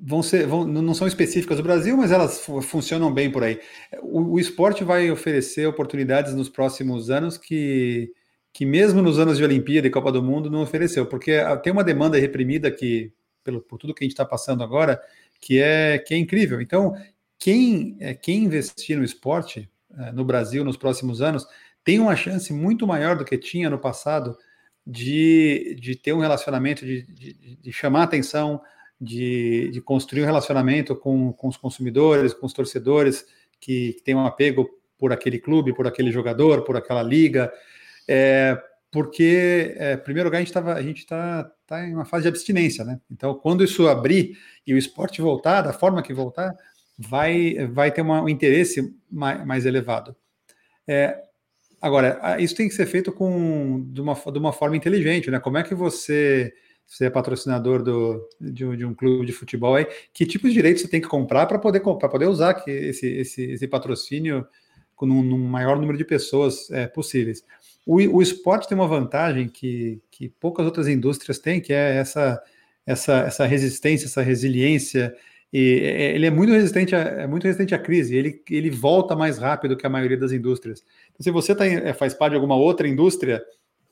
[0.03, 3.61] vão ser, vão, não são específicas do Brasil, mas elas funcionam bem por aí.
[4.03, 8.13] O, o, esporte vai oferecer oportunidades nos próximos anos que,
[8.53, 11.85] que mesmo nos anos de Olimpíada e Copa do Mundo não ofereceu, porque tem uma
[11.85, 13.13] demanda reprimida que,
[13.45, 15.01] pelo, por tudo que a gente está passando agora,
[15.41, 16.61] que é, que é incrível.
[16.61, 16.95] Então,
[17.39, 21.47] quem, é, quem investir no esporte é, no Brasil nos próximos anos
[21.85, 24.37] tem uma chance muito maior do que tinha no passado
[24.87, 28.61] de, de ter um relacionamento, de, de, de chamar atenção,
[29.01, 33.25] de, de construir um relacionamento com, com os consumidores, com os torcedores
[33.61, 37.51] que, que têm um apego por aquele clube, por aquele jogador, por aquela liga.
[38.07, 38.61] É,
[38.91, 42.85] porque, é, primeiro lugar, a gente a gente está tá em uma fase de abstinência,
[42.85, 43.01] né?
[43.11, 44.37] Então, quando isso abrir
[44.67, 46.55] e o esporte voltar, da forma que voltar,
[46.99, 50.15] vai, vai ter uma, um interesse mais, mais elevado.
[50.87, 51.17] É,
[51.81, 55.39] agora, isso tem que ser feito com, de, uma, de uma forma inteligente, né?
[55.39, 56.53] Como é que você
[56.91, 60.53] você é patrocinador do, de, um, de, um clube de futebol aí, que tipo de
[60.53, 64.45] direito você tem que comprar para poder, poder usar que esse, esse, esse patrocínio
[64.97, 67.45] com um, um, maior número de pessoas é, possíveis.
[67.87, 72.43] O, o esporte tem uma vantagem que, que poucas outras indústrias têm, que é essa,
[72.85, 75.15] essa, essa resistência, essa resiliência,
[75.53, 79.15] e é, ele é muito resistente a, é muito resistente à crise, ele, ele volta
[79.15, 80.85] mais rápido que a maioria das indústrias.
[81.11, 83.45] Então, se você tá, é, faz parte de alguma outra indústria,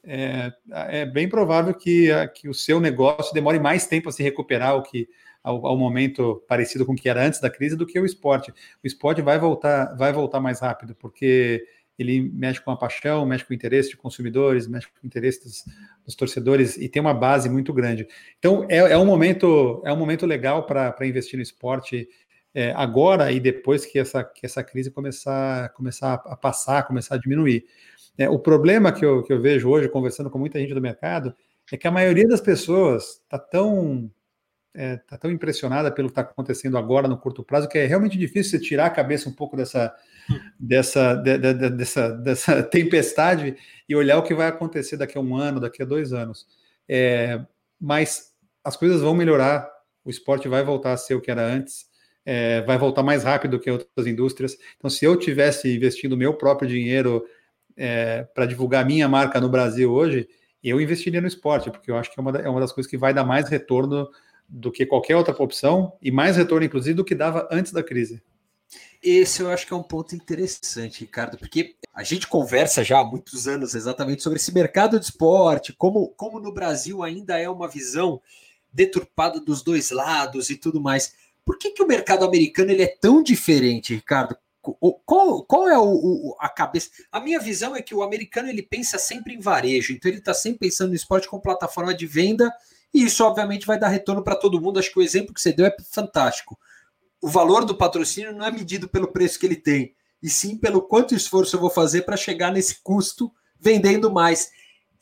[0.05, 4.71] é, é bem provável que, que o seu negócio demore mais tempo a se recuperar
[4.71, 5.09] ao, que,
[5.43, 8.51] ao, ao, momento parecido com o que era antes da crise do que o esporte.
[8.83, 11.65] O esporte vai voltar, vai voltar mais rápido, porque
[11.99, 15.43] ele mexe com a paixão, mexe com o interesse de consumidores, mexe com o interesse
[15.43, 15.65] dos,
[16.05, 18.07] dos torcedores e tem uma base muito grande.
[18.39, 22.09] Então é, é um momento é um momento legal para investir no esporte
[22.55, 27.19] é, agora e depois que essa, que essa crise começar, começar a passar, começar a
[27.19, 27.65] diminuir.
[28.19, 31.33] É, o problema que eu, que eu vejo hoje, conversando com muita gente do mercado,
[31.73, 34.11] é que a maioria das pessoas está tão
[34.75, 38.17] é, tá tão impressionada pelo que está acontecendo agora no curto prazo que é realmente
[38.17, 39.95] difícil você tirar a cabeça um pouco dessa,
[40.59, 43.57] dessa, de, de, de, dessa, dessa tempestade
[43.89, 46.47] e olhar o que vai acontecer daqui a um ano, daqui a dois anos.
[46.89, 47.41] É,
[47.81, 49.69] mas as coisas vão melhorar,
[50.05, 51.87] o esporte vai voltar a ser o que era antes,
[52.25, 54.57] é, vai voltar mais rápido que outras indústrias.
[54.77, 57.25] Então, se eu tivesse investindo meu próprio dinheiro
[57.79, 60.29] é, para divulgar minha marca no Brasil hoje,
[60.63, 62.99] eu investiria no esporte, porque eu acho que é uma, é uma das coisas que
[62.99, 64.09] vai dar mais retorno
[64.49, 68.21] do que qualquer outra opção e mais retorno, inclusive, do que dava antes da crise.
[69.01, 73.05] Esse eu acho que é um ponto interessante, Ricardo, porque a gente conversa já há
[73.05, 77.69] muitos anos exatamente sobre esse mercado de esporte, como, como no Brasil ainda é uma
[77.69, 78.21] visão
[78.73, 81.15] deturpada dos dois lados e tudo mais.
[81.45, 84.37] Por que, que o mercado americano ele é tão diferente, Ricardo?
[85.05, 86.91] Qual, qual é o, o, a cabeça?
[87.11, 90.35] A minha visão é que o americano ele pensa sempre em varejo, então ele está
[90.35, 92.53] sempre pensando no esporte como plataforma de venda
[92.93, 94.79] e isso, obviamente, vai dar retorno para todo mundo.
[94.79, 96.59] Acho que o exemplo que você deu é fantástico.
[97.21, 100.83] O valor do patrocínio não é medido pelo preço que ele tem, e sim pelo
[100.83, 104.51] quanto esforço eu vou fazer para chegar nesse custo vendendo mais.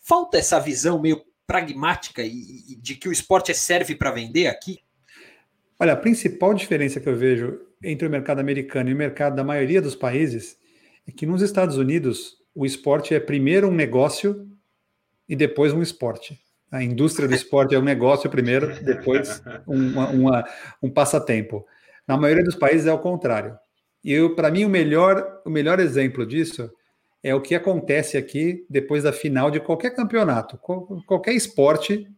[0.01, 4.81] Falta essa visão meio pragmática e, e de que o esporte serve para vender aqui?
[5.79, 9.45] Olha, a principal diferença que eu vejo entre o mercado americano e o mercado da
[9.45, 10.59] maioria dos países
[11.07, 14.49] é que nos Estados Unidos o esporte é primeiro um negócio
[15.29, 16.41] e depois um esporte.
[16.71, 20.45] A indústria do esporte é um negócio primeiro, depois uma, uma,
[20.83, 21.67] um passatempo.
[22.07, 23.57] Na maioria dos países é o contrário.
[24.03, 26.71] E para mim o melhor, o melhor exemplo disso
[27.23, 30.59] é o que acontece aqui depois da final de qualquer campeonato,
[31.07, 32.09] qualquer esporte.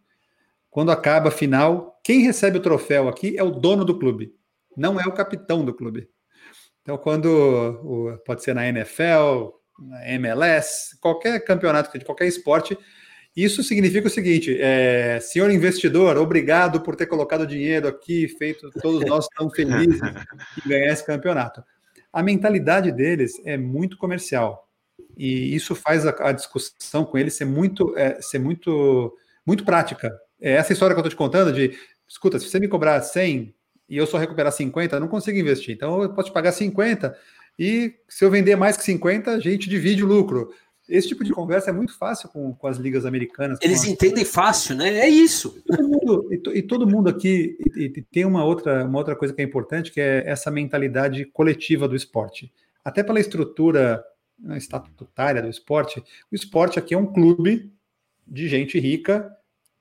[0.71, 4.35] Quando acaba a final, quem recebe o troféu aqui é o dono do clube,
[4.79, 6.09] não é o capitão do clube.
[6.83, 12.79] Então, quando pode ser na NFL, na MLS, qualquer campeonato de qualquer esporte,
[13.37, 19.05] isso significa o seguinte, é, senhor investidor, obrigado por ter colocado dinheiro aqui, feito todos
[19.09, 21.63] nós tão felizes em ganhar esse campeonato.
[22.13, 24.67] A mentalidade deles é muito comercial
[25.17, 29.15] e isso faz a, a discussão com eles ser muito, é, ser muito,
[29.45, 30.11] muito prática.
[30.41, 33.55] É essa história que eu estou te contando de, escuta, se você me cobrar 100
[33.89, 35.75] e eu só recuperar 50, eu não consigo investir.
[35.75, 37.17] Então eu posso te pagar 50
[37.59, 40.51] e se eu vender mais que 50, a gente divide o lucro.
[40.89, 43.59] Esse tipo de conversa é muito fácil com, com as ligas americanas.
[43.61, 45.01] Eles entendem fácil, né?
[45.01, 45.63] É isso.
[45.67, 49.35] Todo mundo, e, e, todo mundo aqui e, e tem uma outra, uma outra coisa
[49.35, 52.51] que é importante, que é essa mentalidade coletiva do esporte.
[52.83, 54.03] Até pela estrutura
[54.39, 57.71] né, estatutária do esporte, o esporte aqui é um clube
[58.27, 59.31] de gente rica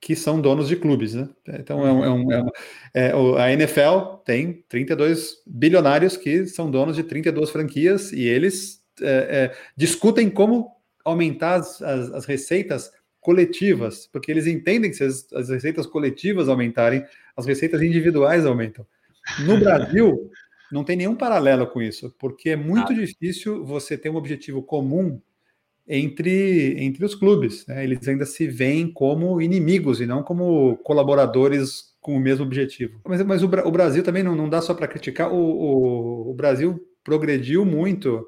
[0.00, 1.28] que são donos de clubes, né?
[1.48, 6.70] Então é, um, é, um, é, um, é a NFL tem 32 bilionários que são
[6.70, 10.70] donos de 32 franquias e eles é, é, discutem como
[11.04, 16.48] aumentar as, as, as receitas coletivas, porque eles entendem que se as, as, receitas coletivas
[16.48, 17.04] aumentarem,
[17.36, 18.86] as receitas individuais aumentam.
[19.40, 20.30] No Brasil,
[20.70, 22.94] não tem nenhum paralelo com isso, porque é muito ah.
[22.94, 25.20] difícil você ter um objetivo comum
[25.88, 27.66] entre, entre os clubes.
[27.66, 27.84] Né?
[27.84, 33.00] Eles ainda se veem como inimigos e não como colaboradores com o mesmo objetivo.
[33.06, 35.32] Mas, mas o, o Brasil também não, não dá só para criticar.
[35.32, 38.22] O, o, o Brasil progrediu muito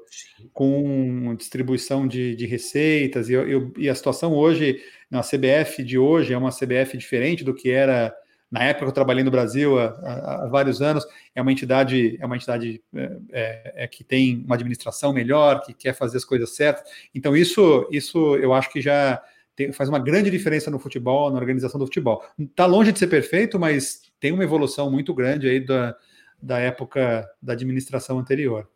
[0.51, 6.33] com distribuição de, de receitas, e, eu, e, a situação hoje, na CBF de hoje,
[6.33, 8.11] é uma CBF diferente do que era
[8.51, 12.25] na época que eu trabalhei no Brasil há, há, vários anos, é uma entidade, é
[12.25, 16.53] uma entidade é, é, é, que tem uma administração melhor, que quer fazer as coisas
[16.53, 16.83] certas.
[17.15, 19.21] Então, isso, isso eu acho que já
[19.55, 22.23] tem, faz uma grande diferença no futebol, na organização do futebol.
[22.37, 25.95] Está longe de ser perfeito, mas tem uma evolução muito grande aí da,
[26.41, 28.67] da época da administração anterior.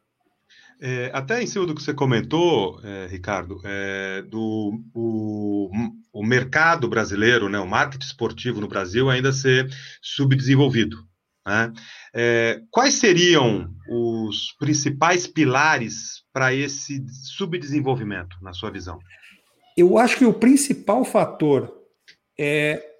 [0.82, 5.72] É, até em cima do que você comentou, é, Ricardo, é, do o,
[6.12, 9.70] o, mercado brasileiro, né, o marketing esportivo no Brasil ainda ser
[10.02, 10.98] subdesenvolvido.
[11.46, 11.72] Né?
[12.14, 17.04] É, quais seriam os principais pilares para esse
[17.36, 19.00] subdesenvolvimento, na sua visão?
[19.78, 21.74] Eu acho que o principal fator
[22.38, 22.92] é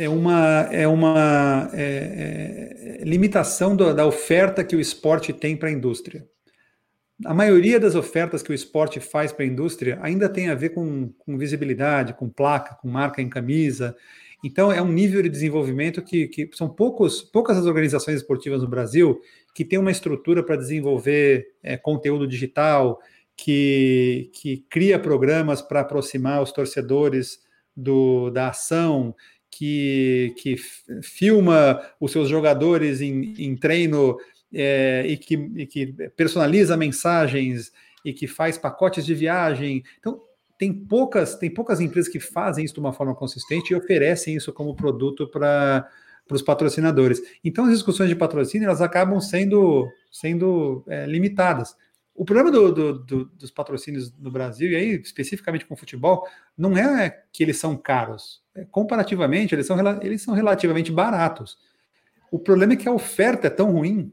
[0.00, 5.68] é uma, é uma é, é, limitação do, da oferta que o esporte tem para
[5.68, 6.24] a indústria.
[7.24, 10.70] A maioria das ofertas que o esporte faz para a indústria ainda tem a ver
[10.70, 13.96] com, com, visibilidade, com placa, com marca em camisa.
[14.42, 18.68] Então, é um nível de desenvolvimento que, que são poucos, poucas as organizações esportivas no
[18.68, 19.20] Brasil
[19.54, 22.98] que têm uma estrutura para desenvolver é, conteúdo digital,
[23.36, 27.40] que, que cria programas para aproximar os torcedores
[27.76, 29.14] do, da ação,
[29.50, 30.56] que, que
[31.02, 34.16] filma os seus jogadores em, em treino
[34.52, 35.86] é, e, que, e que
[36.16, 37.72] personaliza mensagens
[38.04, 39.82] e que faz pacotes de viagem.
[39.98, 40.20] Então,
[40.58, 44.52] tem poucas, tem poucas empresas que fazem isso de uma forma consistente e oferecem isso
[44.52, 45.88] como produto para
[46.30, 47.20] para os patrocinadores.
[47.42, 51.74] Então, as discussões de patrocínio elas acabam sendo, sendo é, limitadas.
[52.14, 56.24] O problema do, do, do, dos patrocínios no Brasil, e aí especificamente com o futebol,
[56.56, 58.40] não é que eles são caros.
[58.54, 61.58] É, comparativamente, eles são, eles são relativamente baratos.
[62.30, 64.12] O problema é que a oferta é tão ruim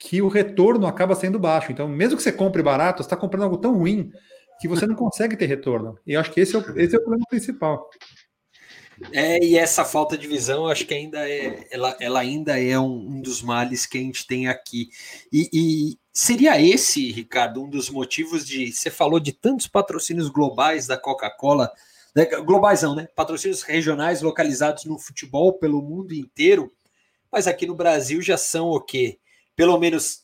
[0.00, 1.70] que o retorno acaba sendo baixo.
[1.70, 4.10] Então, mesmo que você compre barato, você está comprando algo tão ruim
[4.58, 5.98] que você não consegue ter retorno.
[6.06, 7.88] E eu acho que esse é o, esse é o problema principal.
[9.12, 13.16] É, e essa falta de visão, acho que ainda é, ela, ela ainda é um,
[13.16, 14.88] um, dos males que a gente tem aqui.
[15.30, 18.72] E, e, seria esse, Ricardo, um dos motivos de.
[18.72, 21.70] Você falou de tantos patrocínios globais da Coca-Cola,
[22.16, 23.06] né, globais não, né?
[23.14, 26.72] Patrocínios regionais localizados no futebol pelo mundo inteiro,
[27.30, 29.18] mas aqui no Brasil já são o quê?
[29.60, 30.22] Pelo menos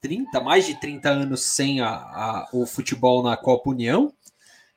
[0.00, 4.12] 30, mais de 30 anos sem a, a, o futebol na Copa União,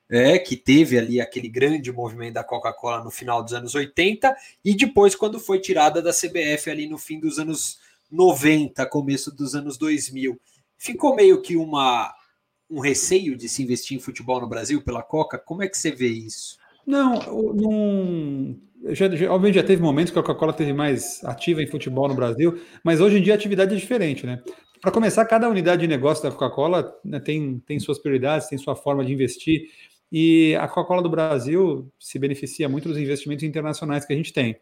[0.08, 4.76] é, que teve ali aquele grande movimento da Coca-Cola no final dos anos 80, e
[4.76, 7.80] depois, quando foi tirada da CBF ali no fim dos anos
[8.12, 10.40] 90, começo dos anos 2000.
[10.78, 12.14] Ficou meio que uma,
[12.70, 15.40] um receio de se investir em futebol no Brasil pela Coca?
[15.40, 16.60] Como é que você vê isso?
[16.86, 17.16] Não,
[17.56, 18.56] não
[18.90, 22.14] já, já, obviamente já teve momentos que a Coca-Cola teve mais ativa em futebol no
[22.14, 24.42] Brasil, mas hoje em dia a atividade é diferente, né?
[24.82, 28.76] Para começar, cada unidade de negócio da Coca-Cola né, tem, tem suas prioridades, tem sua
[28.76, 29.70] forma de investir,
[30.12, 34.58] e a Coca-Cola do Brasil se beneficia muito dos investimentos internacionais que a gente tem.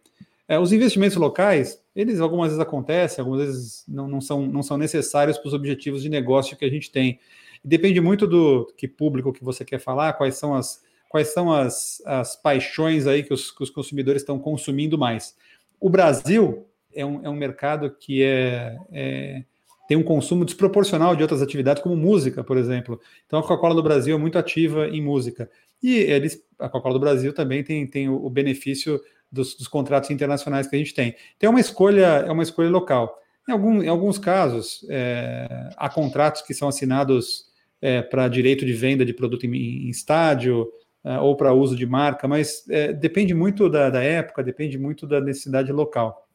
[0.48, 4.78] É, os investimentos locais, eles algumas vezes acontecem, algumas vezes não, não, são, não são
[4.78, 7.20] necessários para os objetivos de negócio que a gente tem.
[7.64, 10.82] Depende muito do que público que você quer falar, quais são as,
[11.14, 15.36] quais são as, as paixões aí que os, que os consumidores estão consumindo mais.
[15.80, 19.44] O Brasil é um, é um mercado que é, é
[19.88, 23.00] tem um consumo desproporcional de outras atividades, como música, por exemplo.
[23.28, 25.48] Então, a Coca-Cola do Brasil é muito ativa em música.
[25.84, 29.00] E eles, a Coca-Cola do Brasil também tem, tem o benefício
[29.32, 31.16] dos, dos, contratos internacionais que a gente tem.
[31.38, 33.16] Então, é uma escolha, é uma escolha local.
[33.48, 37.46] Em, algum, em alguns casos, é, há contratos que são assinados
[37.80, 40.68] é, para direito de venda de produto em, em estádio
[41.04, 45.20] ou para uso de marca, mas é, depende muito da, da época, depende muito da
[45.20, 46.28] necessidade local.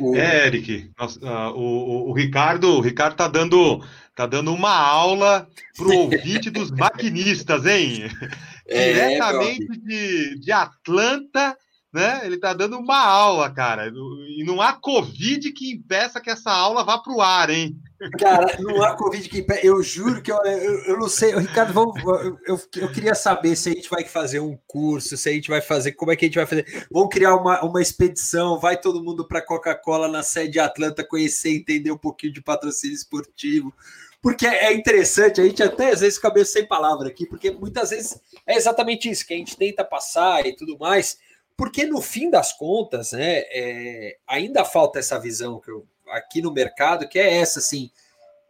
[0.00, 0.14] O...
[0.14, 5.48] É, Eric, nossa, uh, o, o, Ricardo, o Ricardo tá dando, tá dando uma aula
[5.76, 8.04] pro ouvinte dos maquinistas, hein?
[8.70, 11.56] É, Diretamente de, de Atlanta,
[11.90, 12.20] né?
[12.24, 13.88] Ele tá dando uma aula, cara.
[13.88, 17.80] E não há Covid que impeça que essa aula vá pro ar, hein?
[18.18, 19.66] Cara, não há Covid que impede.
[19.66, 21.34] Eu juro que eu, eu, eu não sei.
[21.36, 22.00] Ricardo, vamos,
[22.46, 25.60] eu, eu queria saber se a gente vai fazer um curso, se a gente vai
[25.60, 25.92] fazer.
[25.92, 26.86] Como é que a gente vai fazer?
[26.90, 31.90] Vamos criar uma, uma expedição, vai todo mundo para Coca-Cola na sede Atlanta conhecer, entender
[31.90, 33.74] um pouquinho de patrocínio esportivo.
[34.22, 38.20] Porque é interessante, a gente até às vezes fica sem palavra aqui, porque muitas vezes
[38.46, 41.18] é exatamente isso que a gente tenta passar e tudo mais.
[41.56, 46.52] Porque no fim das contas, né, é, ainda falta essa visão que eu aqui no
[46.52, 47.90] mercado, que é essa, assim.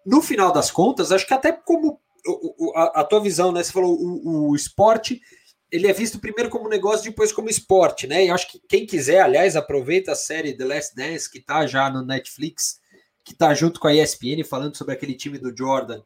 [0.05, 2.01] No final das contas, acho que até como
[2.75, 3.63] a, a tua visão, né?
[3.63, 5.21] Você falou o, o esporte
[5.71, 8.25] ele é visto primeiro como negócio, depois como esporte, né?
[8.25, 11.91] E acho que quem quiser, aliás, aproveita a série The Last Dance, que tá já
[11.91, 12.81] no Netflix,
[13.23, 16.03] que tá junto com a ESPN, falando sobre aquele time do Jordan,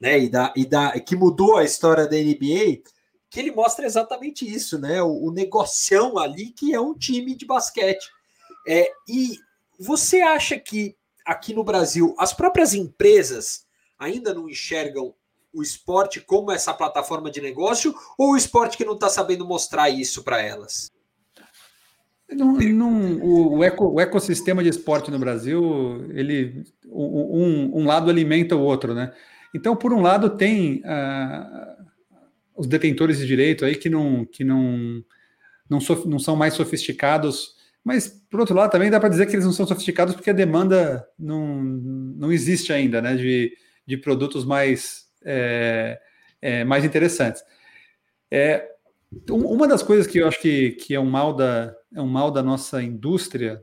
[0.00, 0.18] né?
[0.18, 2.82] E, da, e da, que mudou a história da NBA,
[3.28, 5.02] que ele mostra exatamente isso, né?
[5.02, 8.10] O, o negocião ali, que é um time de basquete.
[8.66, 9.36] É, e
[9.82, 13.66] você acha que aqui no Brasil as próprias empresas
[13.98, 15.14] ainda não enxergam
[15.52, 19.90] o esporte como essa plataforma de negócio ou o esporte que não está sabendo mostrar
[19.90, 20.90] isso para elas?
[22.30, 28.08] Não, não, o, o, eco, o, ecossistema de esporte no Brasil, ele um, um, lado
[28.08, 29.12] alimenta o outro, né?
[29.54, 31.84] Então, por um lado, tem uh,
[32.56, 35.04] os detentores de direito aí que não, que não,
[35.68, 39.44] não, não são mais sofisticados mas, por outro lado, também dá para dizer que eles
[39.44, 43.16] não são sofisticados porque a demanda não, não existe ainda, né?
[43.16, 46.00] De, de produtos mais, é,
[46.40, 47.42] é, mais interessantes.
[48.30, 48.68] É,
[49.28, 52.30] uma das coisas que eu acho que, que é, um mal da, é um mal
[52.30, 53.62] da nossa indústria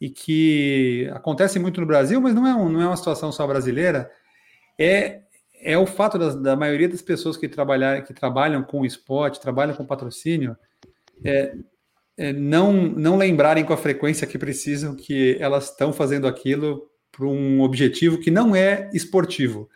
[0.00, 3.46] e que acontece muito no Brasil, mas não é, um, não é uma situação só
[3.46, 4.10] brasileira,
[4.78, 5.20] é,
[5.60, 9.76] é o fato da, da maioria das pessoas que, trabalhar, que trabalham com esporte, trabalham
[9.76, 10.56] com patrocínio,
[11.22, 11.54] é,
[12.32, 17.60] não, não lembrarem com a frequência que precisam que elas estão fazendo aquilo para um
[17.62, 19.68] objetivo que não é esportivo.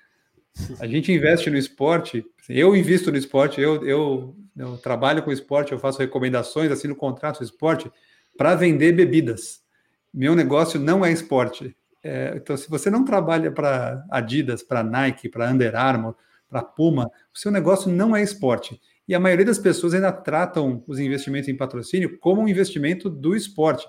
[0.79, 5.73] A gente investe no esporte, eu invisto no esporte, eu, eu, eu trabalho com esporte,
[5.73, 7.91] eu faço recomendações, assino contrato com esporte
[8.37, 9.63] para vender bebidas.
[10.13, 11.77] Meu negócio não é esporte.
[12.03, 16.15] É, então, se você não trabalha para Adidas, para Nike, para Under Armour,
[16.49, 18.81] para Puma, o seu negócio não é esporte.
[19.07, 23.37] E a maioria das pessoas ainda tratam os investimentos em patrocínio como um investimento do
[23.37, 23.87] esporte.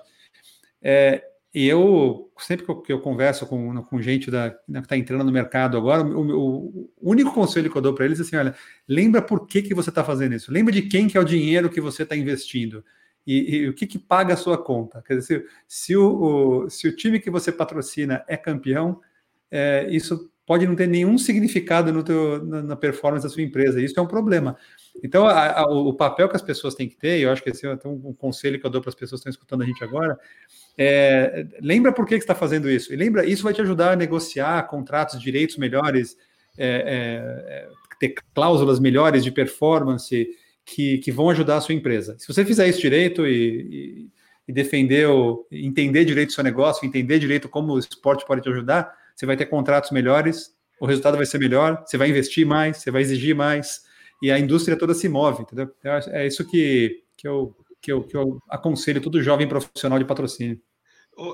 [0.82, 1.22] É,
[1.54, 4.96] e eu, sempre que eu, que eu converso com, com gente da, né, que está
[4.96, 8.22] entrando no mercado agora, o, o, o, único conselho que eu dou para eles é
[8.22, 8.54] assim: olha,
[8.86, 10.52] lembra por que, que você está fazendo isso?
[10.52, 12.84] Lembra de quem que é o dinheiro que você está investindo?
[13.26, 15.02] E, e, o que, que paga a sua conta?
[15.02, 19.00] Quer dizer, se, se o, se o time que você patrocina é campeão,
[19.50, 23.80] é, isso pode não ter nenhum significado teu, na, na, performance da sua empresa.
[23.80, 24.56] Isso é um problema.
[25.02, 27.66] Então, a, a, o papel que as pessoas têm que ter, eu acho que esse
[27.66, 29.82] é um, um conselho que eu dou para as pessoas que estão escutando a gente
[29.84, 30.18] agora,
[30.76, 32.92] é, lembra por que, que está fazendo isso.
[32.92, 36.16] E lembra, isso vai te ajudar a negociar contratos, direitos melhores,
[36.56, 37.68] é, é, é
[37.98, 40.28] ter cláusulas melhores de performance
[40.64, 42.16] que, que vão ajudar a sua empresa.
[42.18, 44.10] Se você fizer isso direito e, e,
[44.48, 48.48] e defender, o, entender direito o seu negócio, entender direito como o esporte pode te
[48.48, 52.78] ajudar, você vai ter contratos melhores, o resultado vai ser melhor, você vai investir mais,
[52.78, 53.85] você vai exigir mais,
[54.22, 55.68] e a indústria toda se move, entendeu?
[55.78, 60.04] Então, é isso que, que, eu, que, eu, que eu aconselho todo jovem profissional de
[60.04, 60.60] patrocínio.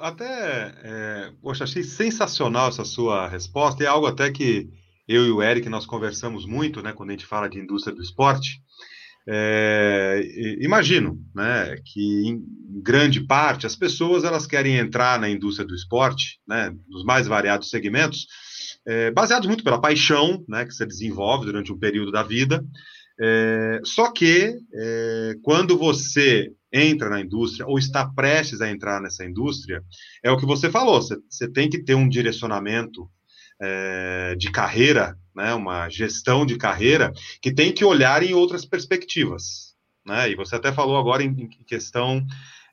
[0.01, 4.71] Até, é, poxa, achei sensacional essa sua resposta, é algo até que
[5.09, 8.03] eu e o Eric nós conversamos muito, né, quando a gente fala de indústria do
[8.03, 8.63] esporte,
[9.29, 10.21] é,
[10.61, 12.43] imagino, né, que em
[12.83, 17.69] grande parte as pessoas elas querem entrar na indústria do esporte, né, nos mais variados
[17.69, 18.27] segmentos,
[18.87, 22.65] é, baseados muito pela paixão, né, que você desenvolve durante um período da vida.
[23.21, 29.25] É, só que é, quando você entra na indústria ou está prestes a entrar nessa
[29.25, 29.83] indústria,
[30.25, 33.09] é o que você falou, você, tem que ter um direcionamento
[33.61, 39.75] é, de carreira, né, uma gestão de carreira, que tem que olhar em outras perspectivas.
[40.05, 40.31] Né?
[40.31, 42.25] E você até falou agora em, em questão,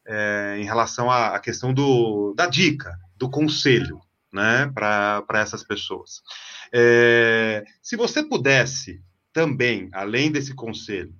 [0.07, 3.99] é, em relação à, à, questão do, da dica, do conselho
[4.31, 6.21] né, para essas pessoas.
[6.73, 9.01] É, se você pudesse
[9.33, 11.13] também, além desse conselho,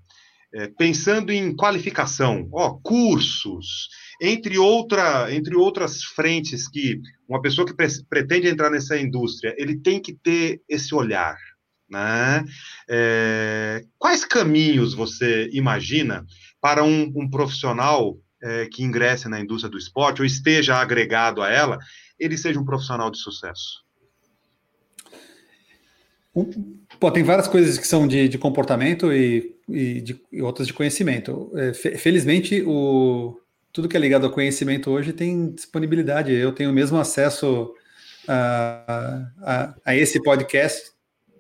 [0.54, 3.90] é, pensando em qualificação, ó, cursos,
[4.22, 9.78] entre, outra, entre outras frentes que uma pessoa que pre pretende entrar nessa indústria, ele
[9.78, 11.38] tem que ter esse olhar.
[11.90, 12.46] Né?
[12.90, 16.26] É, quais caminhos você imagina
[16.62, 21.50] para um, um profissional é, que ingresse na indústria do esporte ou esteja agregado a
[21.50, 21.78] ela,
[22.20, 23.84] ele seja um profissional de sucesso?
[27.00, 30.74] Pô, tem várias coisas que são de, de comportamento e, e, de, e, outras de
[30.74, 31.52] conhecimento.
[31.56, 33.40] É, felizmente, o,
[33.72, 36.34] tudo que é ligado ao conhecimento hoje tem disponibilidade.
[36.34, 37.74] Eu tenho o mesmo acesso
[38.28, 40.92] a, a, a esse podcast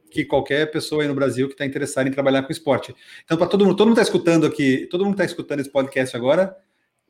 [0.09, 2.95] que qualquer pessoa aí no Brasil que está interessada em trabalhar com esporte.
[3.23, 6.15] Então, para todo mundo, todo mundo está escutando aqui, todo mundo está escutando esse podcast
[6.17, 6.55] agora,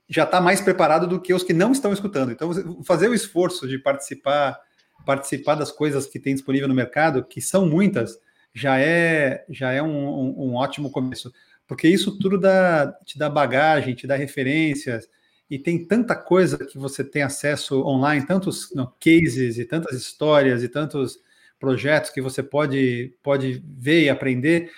[0.09, 2.31] já está mais preparado do que os que não estão escutando.
[2.31, 2.51] Então,
[2.83, 4.59] fazer o esforço de participar,
[5.05, 8.17] participar das coisas que tem disponível no mercado, que são muitas,
[8.53, 11.31] já é já é um, um, um ótimo começo
[11.69, 15.07] porque isso tudo dá, te dá bagagem, te dá referências,
[15.47, 20.63] e tem tanta coisa que você tem acesso online, tantos não, cases e tantas histórias
[20.63, 21.19] e tantos
[21.59, 24.71] projetos que você pode, pode ver e aprender.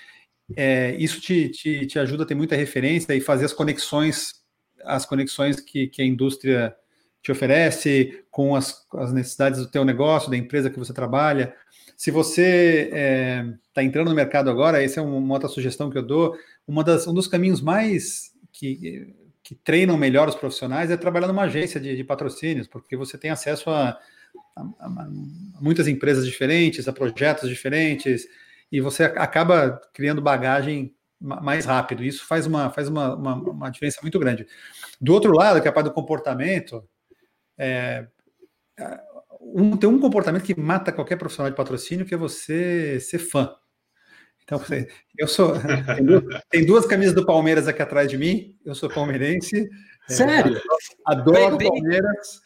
[0.54, 4.41] É, isso te, te, te ajuda a ter muita referência e fazer as conexões,
[4.84, 6.76] as conexões que, que a indústria
[7.22, 11.54] te oferece com as, as necessidades do teu negócio, da empresa que você trabalha.
[11.96, 15.98] Se você está é, tá entrando no mercado agora, essa é uma outra sugestão que
[15.98, 16.36] eu dou
[16.68, 19.14] uma das, um dos caminhos mais que,
[19.44, 23.30] que treinam melhor os profissionais é trabalhar numa agência de, de patrocínios, porque você tem
[23.30, 24.00] acesso a,
[24.56, 25.08] a, a,
[25.60, 28.28] muitas empresas diferentes, a projetos diferentes,
[28.72, 32.04] e você acaba criando bagagem mais rápido.
[32.04, 34.48] Isso faz uma, faz uma, uma, uma diferença muito grande.
[35.00, 36.84] Do outro lado, que é a parte do comportamento,
[37.58, 38.08] é,
[39.40, 43.56] um, tem um comportamento que mata qualquer profissional de patrocínio, que é você ser fã.
[44.44, 44.60] Então,
[45.18, 45.54] eu sou.
[45.96, 48.58] Tem duas, tem duas, camisas do Palmeiras aqui atrás de mim.
[48.66, 49.70] Eu sou palmeirense.
[50.10, 50.58] É, Sério?
[50.58, 50.62] É,
[51.06, 52.42] adoro Palmeiras,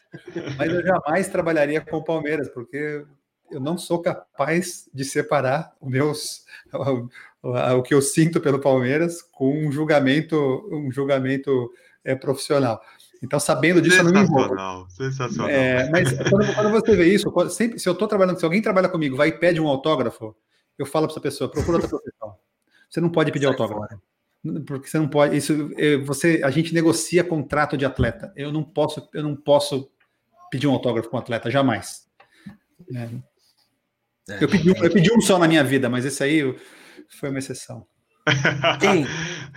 [0.56, 3.04] mas eu jamais trabalharia com o Palmeiras, porque
[3.50, 6.44] eu não sou capaz de separar os meus,
[7.50, 10.36] o, que eu sinto pelo Palmeiras com um julgamento,
[10.70, 11.70] um julgamento
[12.04, 12.80] é, profissional.
[13.22, 14.90] Então, sabendo disso, eu não me envolvo.
[14.90, 15.48] Sensacional.
[15.48, 18.88] É, mas quando, quando, você vê isso, sempre, se eu estou trabalhando, se alguém trabalha
[18.88, 20.36] comigo, vai e pede um autógrafo,
[20.78, 22.36] eu falo para essa pessoa, procura outra profissão.
[22.88, 24.00] Você não pode pedir autógrafo.
[24.66, 25.36] Porque você não pode.
[25.36, 25.70] Isso,
[26.04, 28.32] você, a gente negocia contrato de atleta.
[28.36, 29.90] Eu não posso, eu não posso
[30.50, 32.06] pedir um autógrafo com um atleta, jamais.
[32.94, 33.08] É.
[34.28, 34.42] É.
[34.42, 36.54] Eu, pedi, eu pedi um só na minha vida, mas esse aí
[37.08, 37.86] foi uma exceção.
[38.80, 39.06] Quem?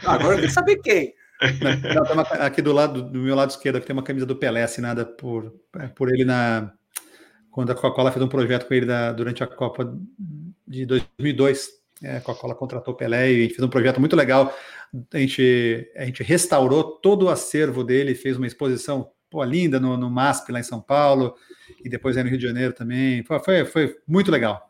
[0.05, 1.13] Ah, agora eu quero saber quem.
[1.41, 5.05] Não, aqui do lado do meu lado esquerdo, que tem uma camisa do Pelé assinada
[5.05, 6.73] por, é, por ele na
[7.49, 9.91] quando a Coca-Cola fez um projeto com ele da, durante a Copa
[10.67, 11.69] de 2002.
[12.03, 14.53] É, a Coca-Cola contratou Pelé e a gente fez um projeto muito legal.
[15.13, 19.97] A gente, a gente restaurou todo o acervo dele, fez uma exposição pô, linda no,
[19.97, 21.35] no MASP lá em São Paulo
[21.83, 23.23] e depois aí no Rio de Janeiro também.
[23.23, 24.68] Foi, foi muito legal.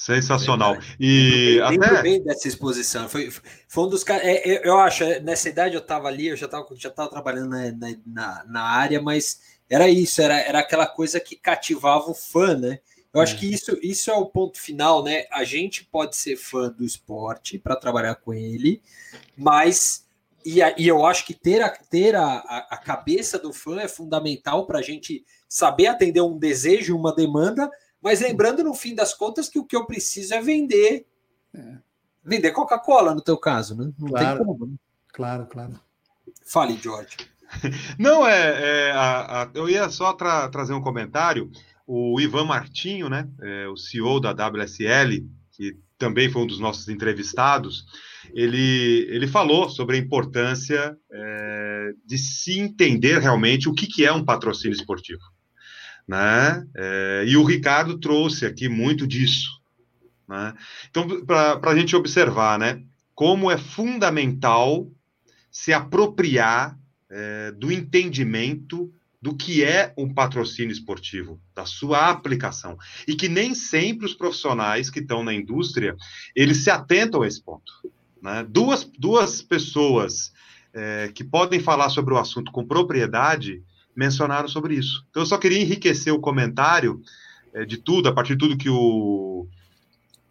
[0.00, 0.78] Sensacional.
[0.98, 2.00] E eu até...
[2.00, 3.06] bem dessa exposição.
[3.06, 3.30] Foi,
[3.68, 4.24] foi um dos caras.
[4.24, 7.10] É, é, eu acho, é, nessa idade eu estava ali, eu já estava já tava
[7.10, 7.70] trabalhando na,
[8.06, 12.78] na, na, área, mas era isso, era, era aquela coisa que cativava o fã, né?
[13.12, 13.38] Eu acho é.
[13.40, 15.26] que isso, isso é o ponto final, né?
[15.30, 18.80] A gente pode ser fã do esporte para trabalhar com ele,
[19.36, 20.06] mas
[20.42, 22.38] e, e, eu acho que ter, a, ter a,
[22.70, 27.70] a cabeça do fã é fundamental para a gente saber atender um desejo, uma demanda,
[28.02, 31.06] mas lembrando, no fim das contas, que o que eu preciso é vender.
[31.54, 31.78] É.
[32.24, 33.92] Vender Coca-Cola, no teu caso, né?
[33.98, 34.66] Não claro, tem como.
[34.66, 34.74] Né?
[35.12, 35.80] Claro, claro.
[36.44, 37.16] Fale, George.
[37.98, 38.88] Não, é.
[38.88, 41.50] é a, a, eu ia só tra trazer um comentário.
[41.86, 43.28] O Ivan Martinho, né?
[43.40, 47.84] É, o CEO da WSL, que também foi um dos nossos entrevistados,
[48.32, 54.12] ele, ele falou sobre a importância é, de se entender realmente o que, que é
[54.12, 55.20] um patrocínio esportivo
[56.10, 56.66] né?
[56.76, 59.48] É, e o Ricardo trouxe aqui muito disso,
[60.28, 60.54] né?
[60.90, 62.82] Então, para a gente observar, né?
[63.14, 64.90] Como é fundamental
[65.52, 66.76] se apropriar
[67.08, 68.92] é, do entendimento
[69.22, 74.90] do que é um patrocínio esportivo, da sua aplicação, e que nem sempre os profissionais
[74.90, 75.94] que estão na indústria
[76.34, 77.72] eles se atentam a esse ponto.
[78.20, 78.44] Né?
[78.48, 80.32] Duas, duas pessoas
[80.74, 83.62] é, que podem falar sobre o assunto com propriedade
[84.00, 85.04] mencionaram sobre isso.
[85.10, 87.02] Então, eu só queria enriquecer o comentário
[87.52, 89.46] é, de tudo, a partir de tudo que o,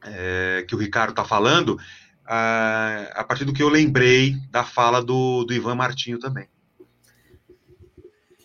[0.03, 1.79] é, que o Ricardo está falando,
[2.25, 6.47] a, a, partir do que eu lembrei da fala do, do Ivan Martinho também.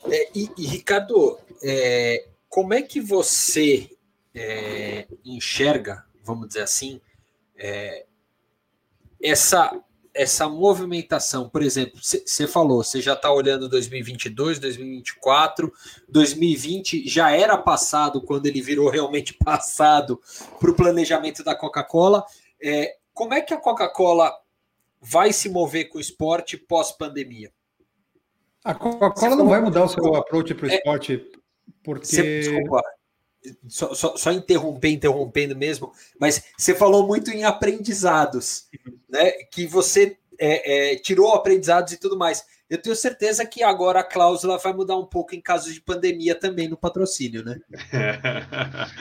[0.04, 3.88] É, e, e, Ricardo, é, como é que você
[4.34, 7.00] é, enxerga, vamos dizer assim,
[7.56, 8.04] é,
[9.22, 9.74] essa
[10.14, 15.72] essa movimentação, por exemplo, você falou, você já está olhando 2022, 2024,
[16.08, 20.20] 2020 já era passado quando ele virou realmente passado
[20.60, 22.24] para o planejamento da Coca-Cola.
[22.62, 24.32] É, como é que a Coca-Cola
[25.00, 27.52] vai se mover com o esporte pós-pandemia?
[28.64, 31.32] A Coca-Cola não vai mudar o seu approach para o é, esporte,
[31.82, 32.06] porque.
[32.06, 32.80] Cê, desculpa,
[33.68, 38.68] só, só, só, interromper, interrompendo mesmo, mas você falou muito em aprendizados,
[39.08, 39.30] né?
[39.50, 42.44] Que você é, é, tirou aprendizados e tudo mais.
[42.68, 46.34] Eu tenho certeza que agora a cláusula vai mudar um pouco em caso de pandemia
[46.34, 47.60] também no patrocínio, né?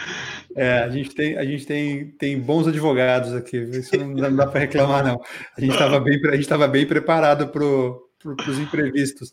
[0.56, 4.46] É, a gente tem, a gente tem, tem bons advogados aqui, isso não dá, dá
[4.46, 5.20] para reclamar, não.
[5.58, 9.32] A gente estava bem, a gente bem preparado para pro, os imprevistos.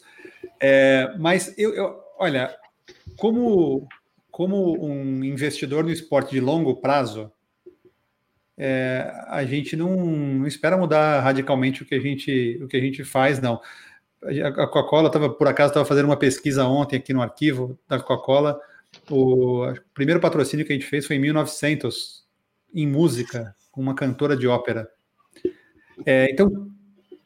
[0.58, 2.56] É, mas eu, eu, olha,
[3.18, 3.86] como
[4.40, 7.30] como um investidor no esporte de longo prazo,
[8.56, 12.80] é, a gente não, não, espera mudar radicalmente o que a gente, o que a
[12.80, 13.60] gente faz, não.
[14.22, 18.58] A Coca-Cola estava, por acaso, estava fazendo uma pesquisa ontem aqui no arquivo da Coca-Cola.
[19.10, 22.24] O primeiro patrocínio que a gente fez foi em 1900,
[22.74, 24.90] em música, com uma cantora de ópera.
[26.06, 26.70] É, então,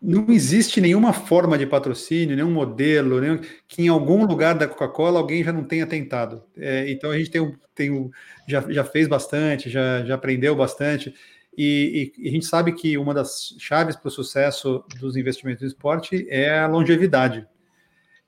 [0.04, 5.18] não existe nenhuma forma de patrocínio, nenhum modelo, nenhum, que em algum lugar da Coca-Cola
[5.18, 6.42] alguém já não tenha tentado.
[6.58, 8.10] É, então a gente tem, tem
[8.46, 11.14] já, já fez bastante, já, já aprendeu bastante,
[11.56, 15.62] e, e, e a gente sabe que uma das chaves para o sucesso dos investimentos
[15.62, 17.46] no esporte é a longevidade.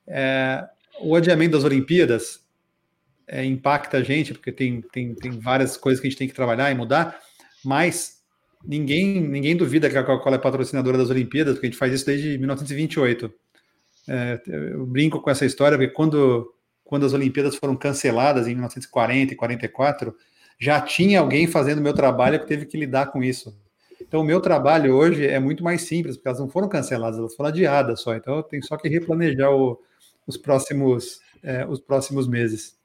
[0.07, 0.65] É,
[0.99, 2.43] o adiamento das Olimpíadas
[3.27, 6.33] é, impacta a gente, porque tem, tem, tem várias coisas que a gente tem que
[6.33, 7.19] trabalhar e mudar,
[7.63, 8.16] mas
[8.67, 12.05] ninguém, ninguém duvida que a Coca-Cola é patrocinadora das Olimpíadas, porque a gente faz isso
[12.05, 13.33] desde 1928.
[14.09, 16.53] É, eu brinco com essa história, porque quando,
[16.83, 20.15] quando as Olimpíadas foram canceladas em 1940 e 44,
[20.59, 23.57] já tinha alguém fazendo meu trabalho que teve que lidar com isso.
[24.01, 27.35] Então, o meu trabalho hoje é muito mais simples, porque elas não foram canceladas, elas
[27.35, 28.15] foram adiadas só.
[28.15, 29.79] Então, eu tenho só que replanejar o,
[30.25, 32.76] os, próximos, é, os próximos meses.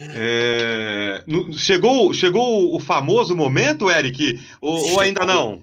[0.00, 1.22] É,
[1.52, 4.40] chegou, chegou o famoso momento, Eric?
[4.60, 5.62] Ou, ou, ainda não?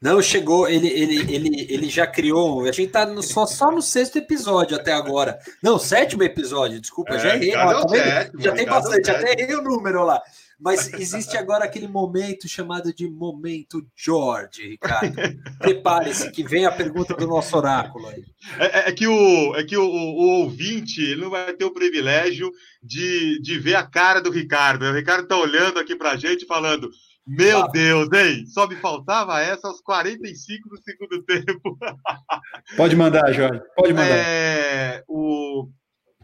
[0.00, 2.64] Não, chegou, ele, ele, ele, ele já criou.
[2.64, 5.38] A gente tá no, só, só no sexto episódio até agora.
[5.62, 7.54] Não, sétimo episódio, desculpa, é, já errei.
[7.54, 10.20] Ó, tá já tem bastante, até errei o número lá.
[10.62, 15.16] Mas existe agora aquele momento chamado de momento George, Ricardo.
[15.58, 18.24] Prepare-se que vem a pergunta do nosso oráculo aí.
[18.58, 21.74] É, é, é que, o, é que o, o, ouvinte ele não vai ter o
[21.74, 22.48] privilégio
[22.80, 24.84] de, de ver a cara do Ricardo.
[24.84, 26.88] O Ricardo está olhando aqui para a gente falando.
[27.26, 27.68] Meu ah.
[27.68, 28.46] Deus, hein?
[28.46, 31.76] Só me faltava essa aos 45 do segundo tempo.
[32.76, 33.60] Pode mandar, Jorge.
[33.74, 34.16] Pode mandar.
[34.16, 35.68] É, o,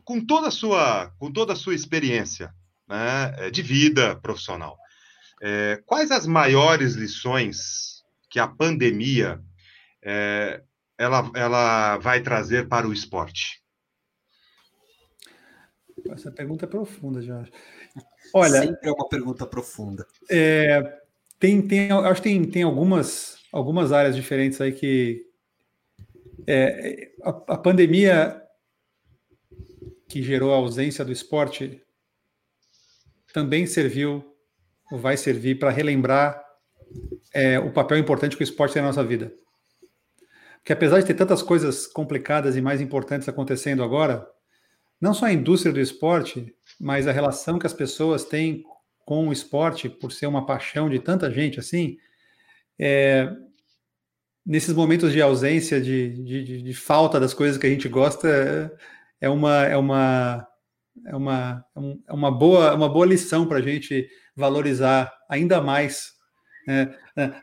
[0.05, 2.53] com toda a sua, com toda a sua experiência,
[2.89, 4.79] né, é, de vida profissional.
[5.41, 9.41] É, quais as maiores lições que a pandemia
[10.03, 10.63] é,
[10.97, 13.63] ela, ela vai trazer para o esporte?
[16.11, 17.53] Essa pergunta é profunda, Jorge.
[18.35, 20.07] Olha, sempre é uma pergunta profunda.
[20.31, 21.01] É,
[21.39, 25.25] tem, tem, acho que tem, tem algumas, algumas áreas diferentes aí que
[26.47, 28.43] é, a, a pandemia
[30.09, 31.83] que gerou a ausência do esporte
[33.39, 34.25] também serviu
[34.91, 36.43] ou vai servir para relembrar
[37.33, 39.33] é, o papel importante que o esporte tem na nossa vida.
[40.57, 44.27] Porque apesar de ter tantas coisas complicadas e mais importantes acontecendo agora,
[45.01, 48.65] não só a indústria do esporte, mas a relação que as pessoas têm
[49.07, 51.97] com o esporte, por ser uma paixão de tanta gente assim,
[52.77, 53.31] é,
[54.45, 59.27] nesses momentos de ausência, de, de, de, falta das coisas que a gente gosta, é,
[59.27, 60.47] é uma, é uma,
[61.07, 61.65] é uma,
[62.07, 66.13] é uma, boa, uma boa lição para a gente valorizar ainda mais
[66.67, 66.95] né,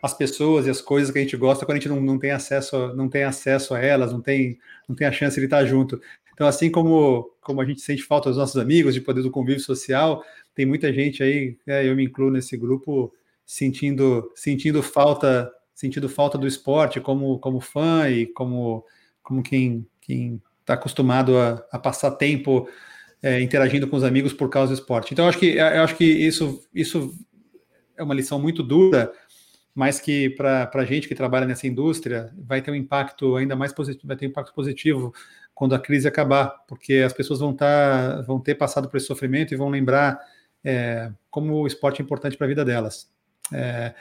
[0.02, 2.32] as pessoas e as coisas que a gente gosta quando a gente não, não, tem
[2.32, 6.00] acesso, não tem acesso a elas, não tem, não tem a chance de estar junto.
[6.34, 9.64] Então, assim como, como a gente sente falta dos nossos amigos, de poder do convívio
[9.64, 13.14] social, tem muita gente aí, né, eu me incluo nesse grupo,
[13.46, 18.86] sentindo, sentindo falta sentindo falta do esporte como, como fã e como,
[19.22, 19.86] como quem
[20.62, 22.68] está acostumado a, a, passar tempo
[23.26, 25.12] é, interagindo com os amigos por causa do esporte.
[25.12, 27.12] Então, eu acho que, eu acho que isso, isso
[27.98, 29.12] é uma lição muito dura,
[29.74, 33.74] mas que para a gente que trabalha nessa indústria vai ter um impacto ainda mais
[33.74, 35.12] positivo, vai ter um impacto positivo
[35.56, 39.56] quando a crise acabar, porque as pessoas vão, tá, vão ter passado por esse sofrimento
[39.56, 40.20] e vão lembrar
[40.64, 43.10] é, como o esporte é importante para a vida delas.
[43.52, 43.96] É,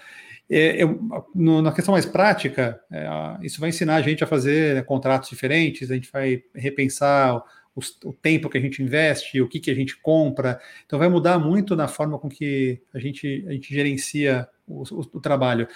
[0.50, 1.00] é, eu,
[1.34, 3.08] no, na questão mais prática, é,
[3.40, 7.42] isso vai ensinar a gente a fazer né, contratos diferentes, a gente vai repensar
[7.74, 10.60] o, o, tempo que a gente investe, o que, que a gente compra.
[10.86, 15.00] Então, vai mudar muito na forma com que a gente, a gente gerencia o, o,
[15.14, 15.66] o trabalho.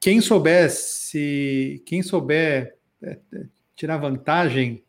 [0.00, 3.18] Quem souber se, quem souber é,
[3.76, 4.82] tirar vantagem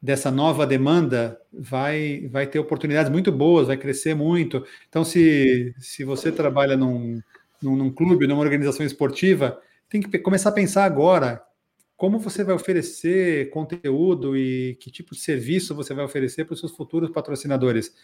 [0.00, 4.64] dessa nova demanda vai, vai ter oportunidades muito boas, vai crescer muito.
[4.88, 7.20] Então, se, se você trabalha num,
[7.62, 11.42] num, num clube, numa organização esportiva, tem que começar a pensar agora
[11.96, 16.60] como você vai oferecer conteúdo e que tipo de serviço você vai oferecer para os
[16.60, 17.94] seus futuros patrocinadores,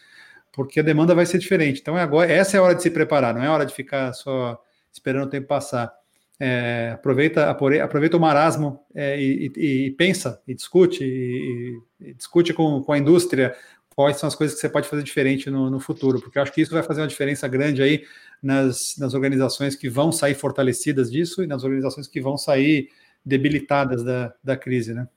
[0.51, 1.79] porque a demanda vai ser diferente.
[1.81, 4.13] Então, é agora, essa é a hora de se preparar, não é hora de ficar
[4.13, 4.59] só
[4.91, 5.93] esperando o tempo passar.
[6.39, 12.53] É, aproveita, aproveita o marasmo é, e, e, e, pensa, e discute, e, e, discute
[12.53, 13.55] com, com a indústria
[13.95, 16.51] quais são as coisas que você pode fazer diferente no, no futuro, porque eu acho
[16.51, 18.03] que isso vai fazer uma diferença grande aí
[18.41, 22.89] nas, nas organizações que vão sair fortalecidas disso e nas organizações que vão sair
[23.25, 25.07] debilitadas da, da crise, né?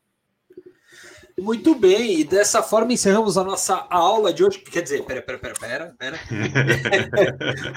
[1.38, 4.58] Muito bem, e dessa forma encerramos a nossa aula de hoje.
[4.58, 6.18] Quer dizer, pera, pera, pera, pera, pera.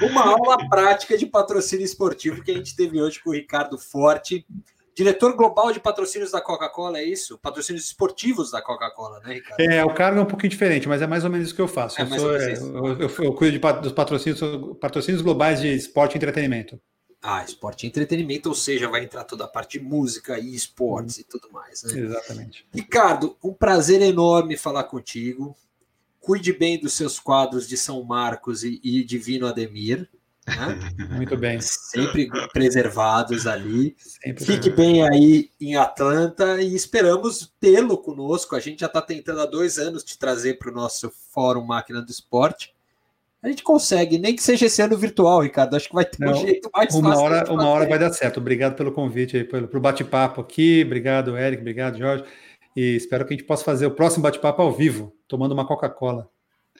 [0.10, 4.46] Uma aula prática de patrocínio esportivo que a gente teve hoje com o Ricardo Forte,
[4.94, 7.38] diretor global de patrocínios da Coca-Cola, é isso?
[7.38, 9.60] Patrocínios esportivos da Coca-Cola, né, Ricardo?
[9.60, 11.68] É, o cargo é um pouquinho diferente, mas é mais ou menos isso que eu
[11.68, 12.00] faço.
[12.00, 14.40] É, eu, sou, é, eu, eu, eu, cuido de, dos patrocínios,
[14.80, 16.80] patrocínios globais de esporte e entretenimento.
[17.22, 21.16] Ah, esporte e entretenimento, ou seja, vai entrar toda a parte de música e esportes
[21.16, 21.20] uhum.
[21.20, 22.00] e tudo mais, né?
[22.00, 22.66] Exatamente.
[22.72, 25.54] Ricardo, um prazer enorme falar contigo.
[26.18, 30.08] Cuide bem dos seus quadros de São Marcos e, e Divino Ademir.
[30.46, 30.78] Né?
[31.16, 31.60] Muito bem.
[31.60, 33.94] Sempre preservados ali.
[33.98, 38.56] Sempre Fique bem aí em Atlanta e esperamos tê-lo conosco.
[38.56, 42.00] A gente já está tentando há dois anos te trazer para o nosso Fórum Máquina
[42.00, 42.74] do Esporte
[43.42, 45.74] a gente consegue, nem que seja esse ano virtual, Ricardo.
[45.74, 47.24] Acho que vai ter Não, um jeito mais uma fácil.
[47.24, 48.38] Hora, uma hora vai dar certo.
[48.38, 50.82] Obrigado pelo convite aí, pelo, pelo bate-papo aqui.
[50.84, 51.60] Obrigado, Eric.
[51.60, 52.24] Obrigado, Jorge.
[52.76, 56.28] E espero que a gente possa fazer o próximo bate-papo ao vivo, tomando uma Coca-Cola.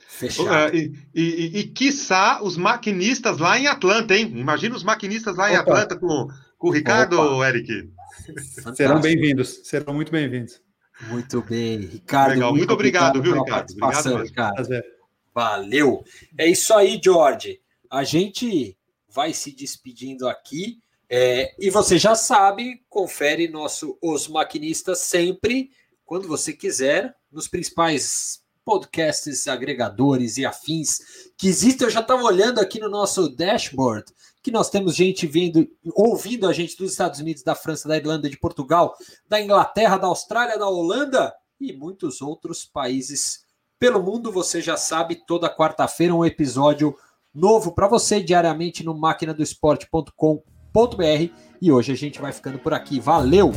[0.06, 0.74] Fechado.
[0.74, 4.30] Uh, e, e, e, quiçá, os maquinistas lá em Atlanta, hein?
[4.36, 5.52] Imagina os maquinistas lá Opa.
[5.52, 7.48] em Atlanta com, com o Ricardo, Opa.
[7.48, 7.90] Eric.
[8.26, 8.76] Fantástico.
[8.76, 10.60] Serão bem-vindos, serão muito bem-vindos.
[11.08, 12.34] Muito bem, Ricardo.
[12.34, 12.50] Legal.
[12.50, 13.70] Muito, muito obrigado, obrigado, viu, Ricardo?
[13.70, 14.54] Obrigado, Ricardo.
[14.54, 14.99] Prazer.
[15.34, 16.04] Valeu.
[16.38, 17.60] É isso aí, George.
[17.90, 18.76] A gente
[19.08, 20.78] vai se despedindo aqui.
[21.08, 25.70] É, e você já sabe, confere nosso Os Maquinistas sempre,
[26.04, 30.98] quando você quiser, nos principais podcasts, agregadores e afins
[31.36, 31.86] que existem.
[31.86, 34.04] Eu já estava olhando aqui no nosso dashboard
[34.42, 38.28] que nós temos gente vendo, ouvindo a gente dos Estados Unidos, da França, da Irlanda,
[38.28, 38.96] de Portugal,
[39.28, 43.44] da Inglaterra, da Austrália, da Holanda e muitos outros países
[43.80, 44.30] pelo mundo.
[44.30, 46.94] Você já sabe, toda quarta-feira um episódio
[47.34, 51.32] novo para você diariamente no máquinadoesporte.com.br.
[51.60, 53.00] E hoje a gente vai ficando por aqui.
[53.00, 53.52] Valeu!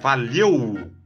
[0.00, 0.97] Valeu!